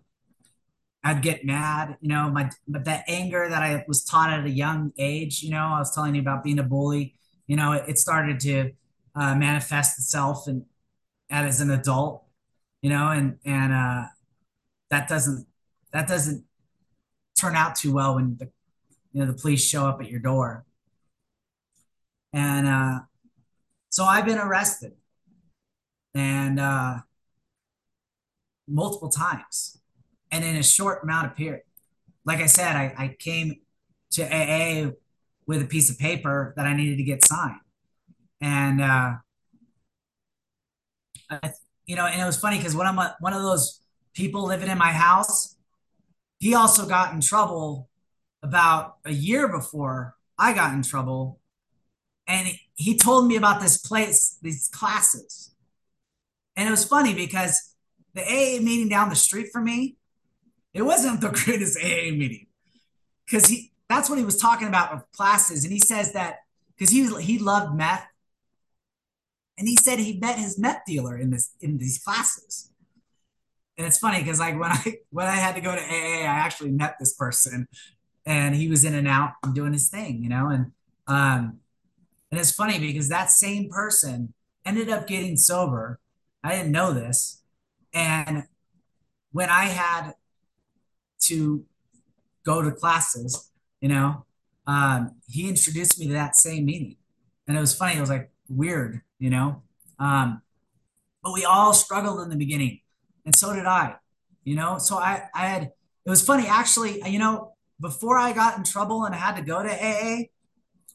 [1.02, 4.50] I'd get mad, you know, my but that anger that I was taught at a
[4.50, 7.14] young age, you know, I was telling you about being a bully,
[7.46, 8.72] you know, it, it started to
[9.14, 10.66] uh, manifest itself and
[11.30, 12.24] as an adult,
[12.82, 14.04] you know, and and uh,
[14.90, 15.46] that doesn't
[15.92, 16.44] that doesn't
[17.38, 18.50] turn out too well when the
[19.12, 20.66] you know the police show up at your door
[22.32, 23.00] and uh,
[23.88, 24.92] so i've been arrested
[26.14, 26.98] and uh,
[28.68, 29.80] multiple times
[30.30, 31.62] and in a short amount of period
[32.24, 33.56] like i said i, I came
[34.12, 34.90] to aa
[35.46, 37.60] with a piece of paper that i needed to get signed
[38.40, 39.14] and uh,
[41.30, 41.52] I,
[41.86, 43.80] you know and it was funny because one of one of those
[44.14, 45.56] people living in my house
[46.38, 47.88] he also got in trouble
[48.42, 51.39] about a year before I got in trouble.
[52.30, 55.52] And he told me about this place, these classes.
[56.54, 57.74] And it was funny because
[58.14, 59.96] the AA meeting down the street from me,
[60.72, 62.46] it wasn't the greatest AA meeting.
[63.26, 65.64] Because he that's what he was talking about with classes.
[65.64, 66.36] And he says that
[66.68, 68.06] because he he loved meth.
[69.58, 72.70] And he said he met his meth dealer in this in these classes.
[73.76, 76.44] And it's funny because like when I when I had to go to AA, I
[76.44, 77.66] actually met this person
[78.24, 80.48] and he was in and out and doing his thing, you know.
[80.48, 80.72] And
[81.08, 81.59] um,
[82.30, 85.98] and it's funny because that same person ended up getting sober.
[86.42, 87.42] I didn't know this,
[87.92, 88.44] and
[89.32, 90.12] when I had
[91.24, 91.64] to
[92.44, 94.24] go to classes, you know,
[94.66, 96.96] um, he introduced me to that same meeting,
[97.46, 97.96] and it was funny.
[97.96, 99.62] It was like weird, you know.
[99.98, 100.42] Um,
[101.22, 102.80] but we all struggled in the beginning,
[103.24, 103.96] and so did I,
[104.44, 104.78] you know.
[104.78, 105.72] So I, I had.
[106.06, 107.02] It was funny, actually.
[107.06, 110.24] You know, before I got in trouble and I had to go to AA,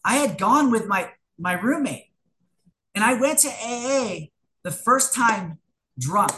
[0.04, 2.12] I had gone with my my roommate,
[2.94, 4.28] and I went to AA
[4.64, 5.60] the first time
[6.00, 6.32] drunk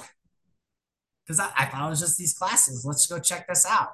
[1.26, 2.86] because I, I, thought it was just these classes.
[2.86, 3.90] Let's go check this out.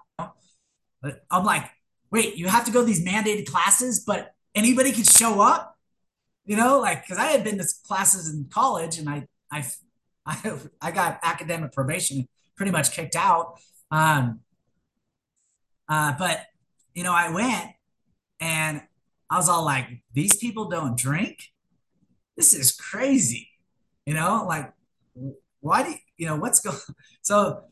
[1.02, 1.70] But I'm like,
[2.12, 5.78] wait, you have to go to these mandated classes, but anybody can show up,
[6.46, 9.66] you know, like because I had been to classes in college and I I
[10.26, 13.60] I, I got academic probation, pretty much kicked out.
[13.92, 14.40] Um,
[15.90, 16.46] uh, but
[16.94, 17.72] you know, I went
[18.40, 18.82] and
[19.34, 21.40] I was all like, these people don't drink.
[22.38, 23.50] This is crazy.
[24.06, 24.72] You know, like
[25.60, 26.78] why do you, you know what's going
[27.24, 27.64] so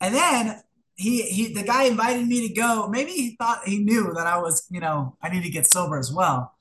[0.00, 0.62] and then
[0.96, 2.88] he he the guy invited me to go.
[2.88, 5.98] Maybe he thought he knew that I was, you know, I need to get sober
[5.98, 6.54] as well.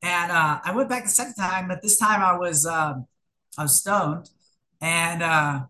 [0.00, 3.06] And uh, I went back the second time, but this time I was um,
[3.58, 4.30] I was stoned,
[4.80, 5.66] and uh, I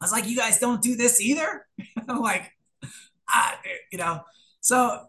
[0.00, 1.66] was like, "You guys don't do this either."
[2.08, 2.52] I'm like,
[3.28, 3.58] ah,
[3.90, 4.20] you know.
[4.60, 5.06] So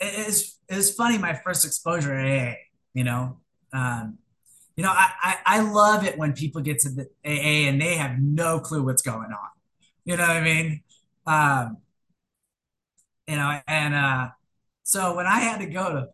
[0.00, 2.54] it's it's funny my first exposure to AA,
[2.92, 3.38] you know.
[3.72, 4.18] Um,
[4.76, 7.96] you know, I, I, I love it when people get to the AA and they
[7.96, 9.48] have no clue what's going on.
[10.04, 10.82] You know what I mean?
[11.26, 11.76] Um,
[13.28, 14.28] you know, and uh,
[14.82, 16.08] so when I had to go to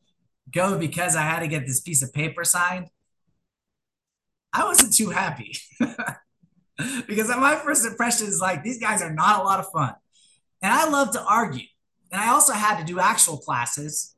[0.53, 2.88] go because I had to get this piece of paper signed,
[4.53, 5.57] I wasn't too happy
[7.07, 9.94] because my first impression is like these guys are not a lot of fun,
[10.62, 11.66] and I love to argue
[12.11, 14.14] and I also had to do actual classes,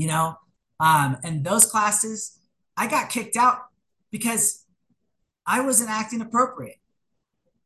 [0.00, 0.34] you know,
[0.80, 2.38] um, and those classes
[2.74, 3.58] I got kicked out
[4.10, 4.64] because
[5.46, 6.78] I wasn't acting appropriate,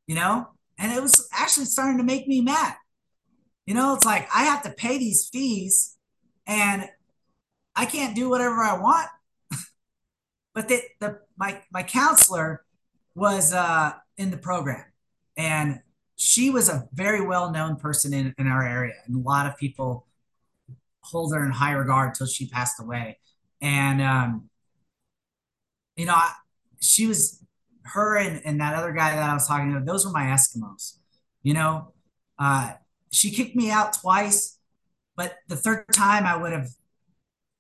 [0.09, 2.75] you know, and it was actually starting to make me mad.
[3.67, 5.97] You know, it's like I have to pay these fees
[6.45, 6.89] and
[7.77, 9.09] I can't do whatever I want.
[10.55, 12.65] but the, the my my counselor
[13.15, 14.87] was uh, in the program
[15.37, 15.79] and
[16.17, 19.57] she was a very well known person in, in our area, and a lot of
[19.57, 20.09] people
[21.05, 23.19] hold her in high regard till she passed away.
[23.61, 24.49] And um,
[25.97, 26.17] you know,
[26.81, 27.43] she was
[27.85, 29.81] her and, and that other guy that I was talking to.
[29.81, 30.99] Those were my Eskimos.
[31.43, 31.93] You know,
[32.39, 32.73] uh,
[33.13, 34.59] she kicked me out twice,
[35.17, 36.69] but the third time I would have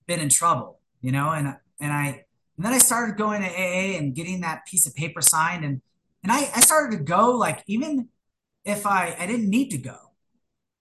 [0.06, 0.80] been in trouble.
[1.00, 2.24] You know, and and I
[2.56, 5.82] and then I started going to AA and getting that piece of paper signed, and
[6.22, 8.08] and I I started to go like even
[8.64, 9.96] if I I didn't need to go.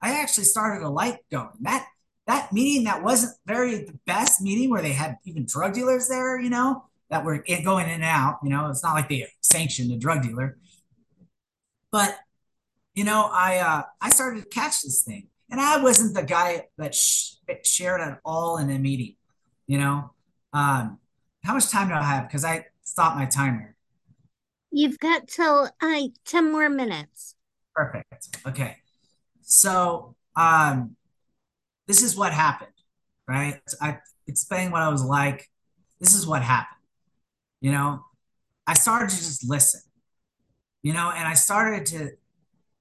[0.01, 1.49] I actually started to like going.
[1.61, 1.87] That
[2.27, 6.39] that meeting that wasn't very the best meeting where they had even drug dealers there,
[6.39, 8.39] you know, that were going in and out.
[8.43, 10.57] You know, it's not like they sanctioned a drug dealer.
[11.91, 12.17] But
[12.95, 16.67] you know, I uh, I started to catch this thing, and I wasn't the guy
[16.77, 19.15] that sh- shared at all in a meeting.
[19.67, 20.11] You know,
[20.53, 20.99] um,
[21.43, 22.27] how much time do I have?
[22.27, 23.75] Because I stopped my timer.
[24.71, 27.35] You've got till uh, ten more minutes.
[27.75, 28.37] Perfect.
[28.47, 28.77] Okay.
[29.41, 30.95] So um,
[31.87, 32.71] this is what happened,
[33.27, 33.59] right?
[33.81, 35.49] I explained what I was like.
[35.99, 36.79] This is what happened.
[37.61, 38.03] You know,
[38.67, 39.81] I started to just listen,
[40.81, 42.11] you know, and I started to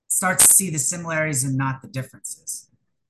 [0.09, 2.69] start to see the similarities and not the differences,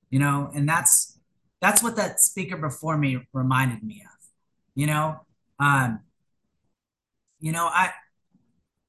[0.09, 1.19] you know, and that's
[1.61, 4.27] that's what that speaker before me reminded me of,
[4.75, 5.21] you know.
[5.59, 6.01] Um,
[7.39, 7.91] you know, I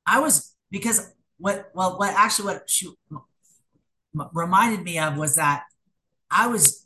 [0.07, 2.89] I was because what well what actually what she
[4.33, 5.65] reminded me of was that
[6.31, 6.84] I was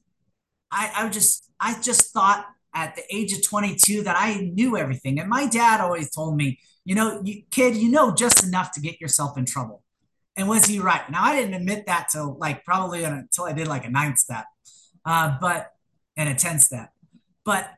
[0.71, 5.19] I, I just I just thought at the age of 22 that I knew everything.
[5.19, 8.81] And my dad always told me, you know, you, kid, you know just enough to
[8.81, 9.83] get yourself in trouble.
[10.37, 11.11] And was he right?
[11.11, 14.45] Now I didn't admit that till like probably until I did like a ninth step,
[15.05, 15.73] uh, but
[16.17, 16.91] and a 10 step.
[17.45, 17.69] But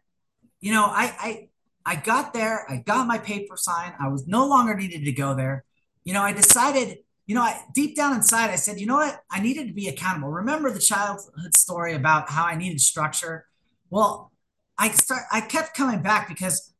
[0.60, 1.48] you know, I
[1.86, 5.12] I I got there, I got my paper signed, I was no longer needed to
[5.12, 5.64] go there.
[6.04, 6.98] You know, I decided
[7.30, 9.22] you know, I, deep down inside, I said, you know what?
[9.30, 10.30] I needed to be accountable.
[10.30, 13.46] Remember the childhood story about how I needed structure?
[13.88, 14.32] Well,
[14.76, 16.74] I start, I kept coming back because,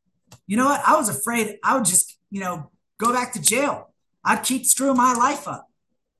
[0.47, 0.81] you know what?
[0.85, 3.93] I was afraid I would just, you know, go back to jail.
[4.25, 5.69] I'd keep screwing my life up.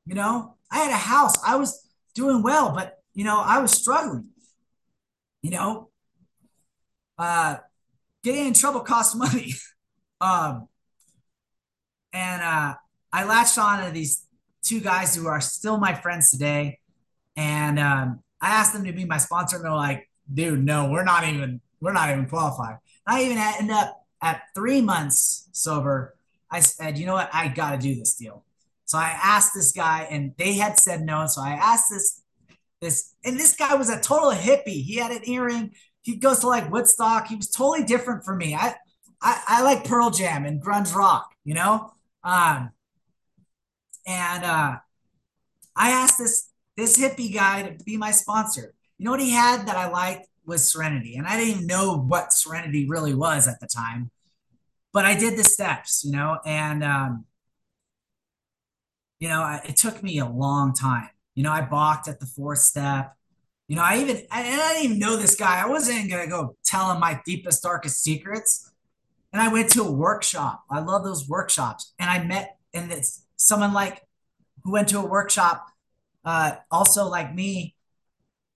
[0.05, 1.35] You know, I had a house.
[1.45, 4.29] I was doing well, but you know, I was struggling.
[5.41, 5.89] You know,
[7.17, 7.57] uh,
[8.23, 9.55] getting in trouble costs money.
[10.21, 10.69] um,
[12.13, 12.75] and uh,
[13.13, 14.25] I latched on to these
[14.63, 16.79] two guys who are still my friends today.
[17.35, 21.03] And um, I asked them to be my sponsor, and they're like, dude, no, we're
[21.03, 22.77] not even, we're not even qualified.
[23.05, 26.15] I even end up at three months sober.
[26.49, 27.29] I said, you know what?
[27.33, 28.43] I got to do this deal.
[28.85, 31.25] So I asked this guy, and they had said no.
[31.27, 32.21] So I asked this,
[32.81, 34.83] this, and this guy was a total hippie.
[34.83, 35.71] He had an earring.
[36.01, 37.27] He goes to like Woodstock.
[37.27, 38.53] He was totally different from me.
[38.55, 38.75] I,
[39.21, 41.93] I, I like Pearl Jam and grunge rock, you know.
[42.23, 42.71] Um,
[44.05, 44.77] and uh,
[45.75, 48.73] I asked this this hippie guy to be my sponsor.
[48.97, 51.97] You know what he had that I liked was Serenity, and I didn't even know
[51.97, 54.11] what Serenity really was at the time,
[54.93, 57.25] but I did the steps, you know, and um,
[59.19, 61.09] you know, it took me a long time.
[61.35, 63.15] You know, I balked at the fourth step.
[63.67, 65.61] You know, I even and I didn't even know this guy.
[65.61, 68.69] I wasn't gonna go tell him my deepest, darkest secrets.
[69.31, 70.63] And I went to a workshop.
[70.69, 71.93] I love those workshops.
[71.99, 74.05] And I met, and it's someone like
[74.63, 75.67] who went to a workshop,
[76.23, 77.75] uh, also like me,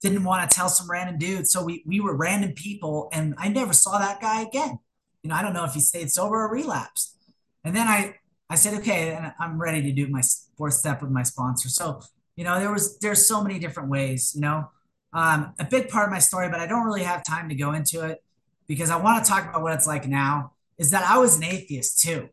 [0.00, 1.46] didn't want to tell some random dude.
[1.48, 4.78] So we we were random people, and I never saw that guy again.
[5.22, 7.16] You know, I don't know if he stayed sober or relapsed.
[7.64, 8.16] And then I
[8.48, 10.22] I said, okay, and I'm ready to do my
[10.56, 11.68] fourth step with my sponsor.
[11.68, 12.00] So
[12.36, 14.32] you know, there was there's so many different ways.
[14.34, 14.70] You know,
[15.12, 17.72] um, a big part of my story, but I don't really have time to go
[17.72, 18.22] into it
[18.68, 20.52] because I want to talk about what it's like now.
[20.78, 22.28] Is that I was an atheist too.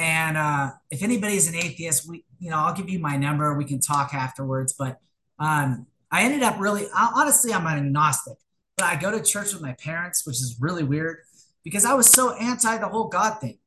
[0.00, 3.52] And uh, if anybody's an atheist, we, you know, I'll give you my number.
[3.54, 4.72] We can talk afterwards.
[4.72, 4.98] But
[5.38, 8.38] um, I ended up really, honestly, I'm an agnostic,
[8.78, 11.18] but I go to church with my parents, which is really weird
[11.64, 13.58] because I was so anti the whole God thing.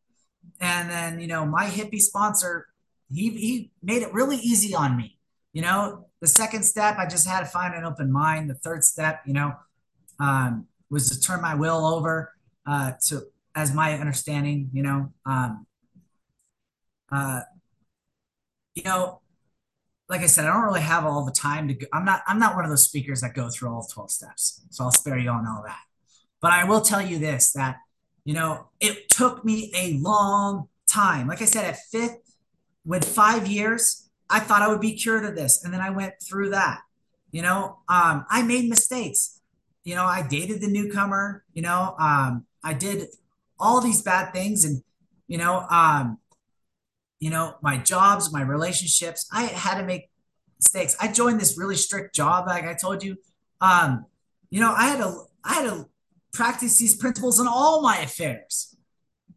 [0.59, 2.65] And then, you know, my hippie sponsor,
[3.13, 5.19] he, he made it really easy on me.
[5.53, 8.49] You know, the second step, I just had to find an open mind.
[8.49, 9.53] The third step, you know,
[10.19, 12.33] um, was to turn my will over
[12.65, 13.21] uh, to,
[13.53, 15.67] as my understanding, you know, um,
[17.13, 17.41] uh,
[18.75, 19.21] you know,
[20.09, 21.87] like I said, I don't really have all the time to go.
[21.93, 24.61] I'm not, I'm not one of those speakers that go through all 12 steps.
[24.69, 25.81] So I'll spare you on all that.
[26.41, 27.77] But I will tell you this, that,
[28.25, 31.27] you know, it took me a long time.
[31.27, 32.37] Like I said, at fifth,
[32.85, 35.63] with five years, I thought I would be cured of this.
[35.63, 36.81] And then I went through that.
[37.31, 39.39] You know, um, I made mistakes.
[39.83, 43.07] You know, I dated the newcomer, you know, um, I did
[43.59, 44.81] all these bad things and,
[45.27, 46.19] you know, um,
[47.23, 49.29] you know, my jobs, my relationships.
[49.31, 50.09] I had to make
[50.59, 50.97] mistakes.
[50.99, 53.15] I joined this really strict job, like I told you.
[53.61, 54.07] Um,
[54.49, 55.87] you know, I had to I had to
[56.33, 58.75] practice these principles in all my affairs.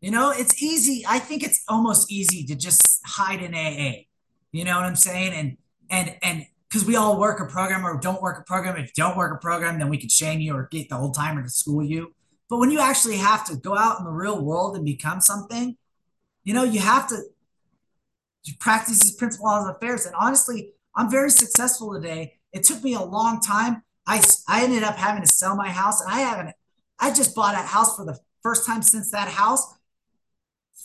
[0.00, 1.04] You know, it's easy.
[1.08, 4.06] I think it's almost easy to just hide in AA.
[4.50, 5.32] You know what I'm saying?
[5.32, 5.56] And
[5.88, 8.76] and and because we all work a program or don't work a program.
[8.78, 11.14] If you don't work a program, then we could shame you or get the old
[11.14, 12.16] timer to school you.
[12.50, 15.76] But when you actually have to go out in the real world and become something,
[16.42, 17.22] you know, you have to
[18.54, 20.06] practice these principles of affairs.
[20.06, 22.38] And honestly, I'm very successful today.
[22.52, 23.82] It took me a long time.
[24.06, 26.54] I, I ended up having to sell my house and I haven't,
[26.98, 29.74] I just bought a house for the first time since that house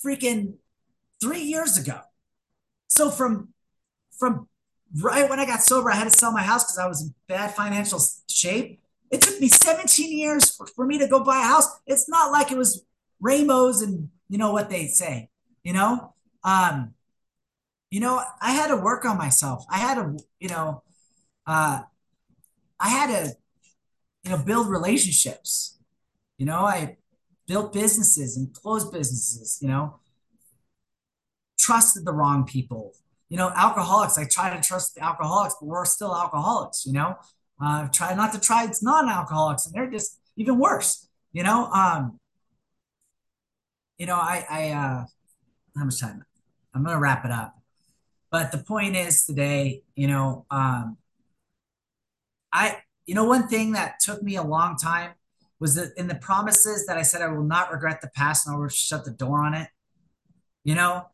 [0.03, 0.55] freaking
[1.21, 1.99] three years ago.
[2.87, 3.49] So from,
[4.17, 4.47] from
[4.99, 7.13] right when I got sober, I had to sell my house because I was in
[7.27, 7.99] bad financial
[8.29, 8.81] shape.
[9.11, 11.67] It took me 17 years for, for me to go buy a house.
[11.85, 12.83] It's not like it was
[13.19, 15.29] rainbows and you know what they say,
[15.63, 16.13] you know?
[16.43, 16.95] Um,
[17.91, 19.65] you know, I had to work on myself.
[19.69, 20.81] I had to, you know,
[21.45, 21.81] uh,
[22.79, 23.35] I had to,
[24.23, 25.77] you know, build relationships.
[26.37, 26.97] You know, I
[27.47, 29.99] built businesses and closed businesses, you know,
[31.59, 32.93] trusted the wrong people.
[33.27, 37.15] You know, alcoholics, I try to trust the alcoholics, but we're still alcoholics, you know.
[37.61, 41.65] Uh, try not to try it's non-alcoholics, and they're just even worse, you know.
[41.71, 42.19] Um,
[43.97, 45.05] you know, I, I, uh,
[45.77, 46.25] how much time?
[46.73, 47.60] I'm gonna wrap it up.
[48.31, 50.97] But the point is today, you know, um,
[52.53, 55.11] I you know, one thing that took me a long time
[55.59, 58.55] was that in the promises that I said I will not regret the past and
[58.55, 59.67] I will shut the door on it.
[60.63, 61.07] You know,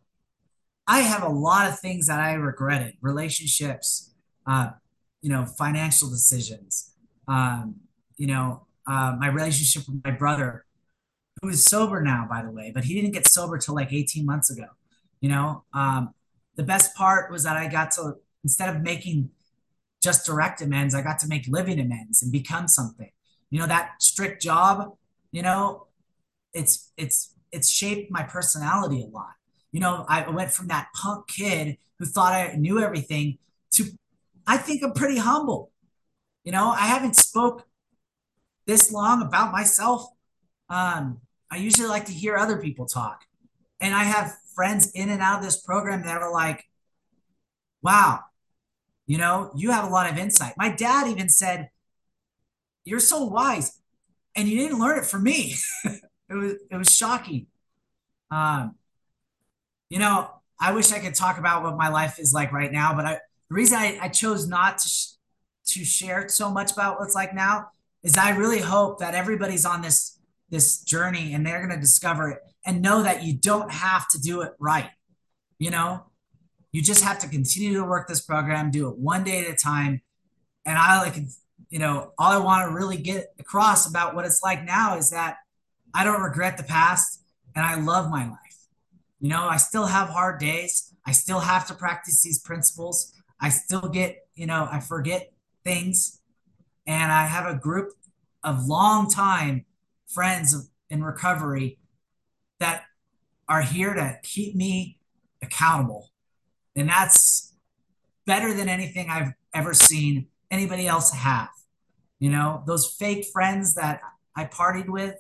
[0.86, 4.14] I have a lot of things that I regretted, relationships,
[4.46, 4.70] uh,
[5.22, 6.94] you know, financial decisions,
[7.28, 7.76] um,
[8.16, 10.66] you know, uh, my relationship with my brother,
[11.42, 14.26] who is sober now, by the way, but he didn't get sober till like 18
[14.26, 14.68] months ago.
[15.20, 16.14] You know, um,
[16.58, 19.30] the best part was that I got to, instead of making
[20.02, 23.10] just direct amends, I got to make living amends and become something.
[23.50, 24.98] You know, that strict job,
[25.32, 25.88] you know,
[26.54, 29.34] it's, it's, it's shaped my personality a lot.
[29.72, 33.38] You know, I went from that punk kid who thought I knew everything
[33.74, 33.86] to,
[34.46, 35.72] I think I'm pretty humble.
[36.44, 37.68] You know, I haven't spoke
[38.66, 40.08] this long about myself.
[40.70, 41.20] Um,
[41.52, 43.22] I usually like to hear other people talk.
[43.80, 46.66] And I have friends in and out of this program that are like,
[47.84, 48.22] wow,
[49.06, 50.54] you know, you have a lot of insight.
[50.58, 51.70] My dad even said,
[52.84, 53.80] You're so wise.
[54.36, 55.56] And you didn't learn it from me.
[55.86, 57.48] it was it was shocking.
[58.30, 58.76] Um,
[59.90, 60.30] you know,
[60.60, 63.14] I wish I could talk about what my life is like right now, but I
[63.50, 65.12] the reason I, I chose not to sh-
[65.68, 67.70] to share so much about what's like now
[68.04, 72.30] is I really hope that everybody's on this this journey and they're going to discover
[72.32, 74.90] it and know that you don't have to do it right.
[75.58, 76.04] You know,
[76.74, 79.56] you just have to continue to work this program, do it one day at a
[79.56, 80.02] time.
[80.66, 81.16] And I like,
[81.70, 85.10] you know, all I want to really get across about what it's like now is
[85.12, 85.38] that
[85.94, 87.24] I don't regret the past
[87.56, 88.38] and I love my life.
[89.22, 90.94] You know, I still have hard days.
[91.06, 93.14] I still have to practice these principles.
[93.40, 95.32] I still get, you know, I forget
[95.64, 96.20] things.
[96.86, 97.94] And I have a group
[98.44, 99.66] of long time
[100.06, 101.80] friends in recovery
[102.60, 102.84] that
[103.48, 105.00] are here to keep me
[105.42, 106.12] accountable.
[106.76, 107.54] And that's
[108.26, 111.50] better than anything I've ever seen anybody else have.
[112.20, 114.02] You know, those fake friends that
[114.36, 115.16] I partied with,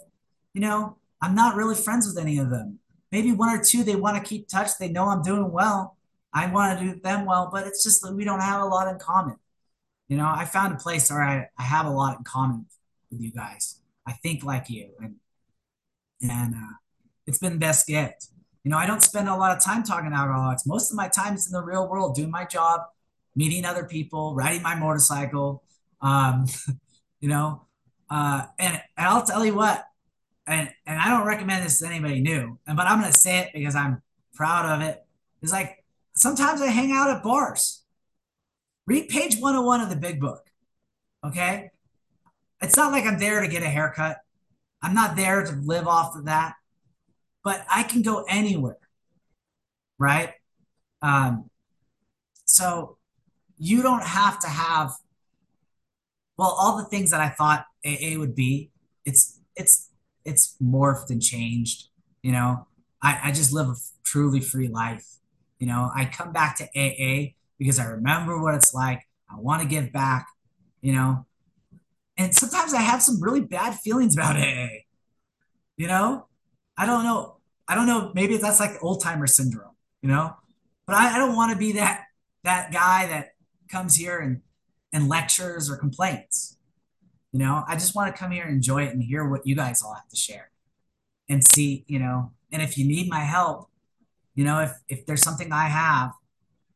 [0.53, 2.79] you know, I'm not really friends with any of them.
[3.11, 4.77] Maybe one or two they want to keep touch.
[4.79, 5.97] They know I'm doing well.
[6.33, 8.87] I want to do them well, but it's just that we don't have a lot
[8.87, 9.37] in common.
[10.07, 12.65] You know, I found a place where I, I have a lot in common
[13.09, 13.79] with you guys.
[14.05, 15.15] I think like you, and
[16.21, 16.73] and uh,
[17.27, 18.27] it's been best gift.
[18.63, 20.65] You know, I don't spend a lot of time talking to alcoholics.
[20.65, 22.81] Most of my time is in the real world, doing my job,
[23.35, 25.63] meeting other people, riding my motorcycle.
[26.01, 26.47] Um,
[27.19, 27.67] you know,
[28.09, 29.85] uh, and, and I'll tell you what,
[30.47, 33.51] and and I don't recommend this to anybody new, and but I'm gonna say it
[33.53, 34.01] because I'm
[34.33, 35.05] proud of it.
[35.41, 35.83] It's like
[36.15, 37.83] sometimes I hang out at bars.
[38.85, 40.43] Read page 101 of the big book.
[41.25, 41.71] Okay.
[42.61, 44.17] It's not like I'm there to get a haircut.
[44.81, 46.55] I'm not there to live off of that
[47.47, 48.75] but I can go anywhere,
[49.97, 50.33] right?
[51.01, 51.49] Um,
[52.43, 52.97] so
[53.57, 54.91] you don't have to have
[56.37, 58.71] well all the things that I thought AA would be.
[59.05, 59.89] It's it's
[60.25, 61.87] it's morphed and changed.
[62.21, 62.67] You know,
[63.01, 65.07] I, I just live a truly free life.
[65.57, 69.07] You know, I come back to AA because I remember what it's like.
[69.31, 70.27] I want to give back.
[70.81, 71.25] You know,
[72.17, 74.83] and sometimes I have some really bad feelings about AA.
[75.77, 76.27] You know,
[76.77, 77.36] I don't know.
[77.67, 78.11] I don't know.
[78.13, 80.35] Maybe that's like old timer syndrome, you know.
[80.85, 82.05] But I, I don't want to be that
[82.43, 83.29] that guy that
[83.69, 84.41] comes here and
[84.93, 86.57] and lectures or complains.
[87.33, 89.55] You know, I just want to come here and enjoy it and hear what you
[89.55, 90.49] guys all have to share,
[91.27, 92.31] and see, you know.
[92.51, 93.69] And if you need my help,
[94.33, 96.11] you know, if if there's something I have,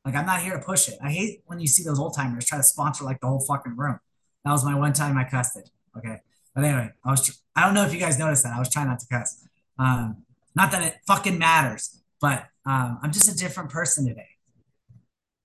[0.03, 0.97] like I'm not here to push it.
[1.01, 3.77] I hate when you see those old timers try to sponsor like the whole fucking
[3.77, 3.99] room.
[4.43, 5.69] That was my one time I cussed it.
[5.97, 6.17] Okay,
[6.53, 7.41] but anyway, I was.
[7.55, 8.53] I don't know if you guys noticed that.
[8.55, 9.47] I was trying not to cuss.
[9.79, 10.23] Um,
[10.55, 14.27] not that it fucking matters, but um, I'm just a different person today.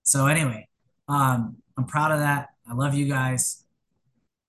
[0.02, 0.68] So anyway,
[1.09, 2.48] um, I'm proud of that.
[2.68, 3.64] I love you guys,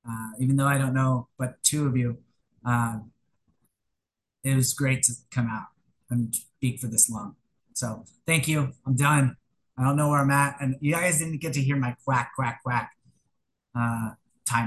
[0.07, 2.17] uh, even though I don't know, but two of you.
[2.65, 3.11] Um,
[4.43, 5.67] it was great to come out
[6.09, 7.35] and speak for this long.
[7.73, 8.73] So thank you.
[8.85, 9.35] I'm done.
[9.77, 12.31] I don't know where I'm at, and you guys didn't get to hear my quack
[12.35, 12.91] quack quack
[13.77, 14.11] uh,
[14.49, 14.65] timer.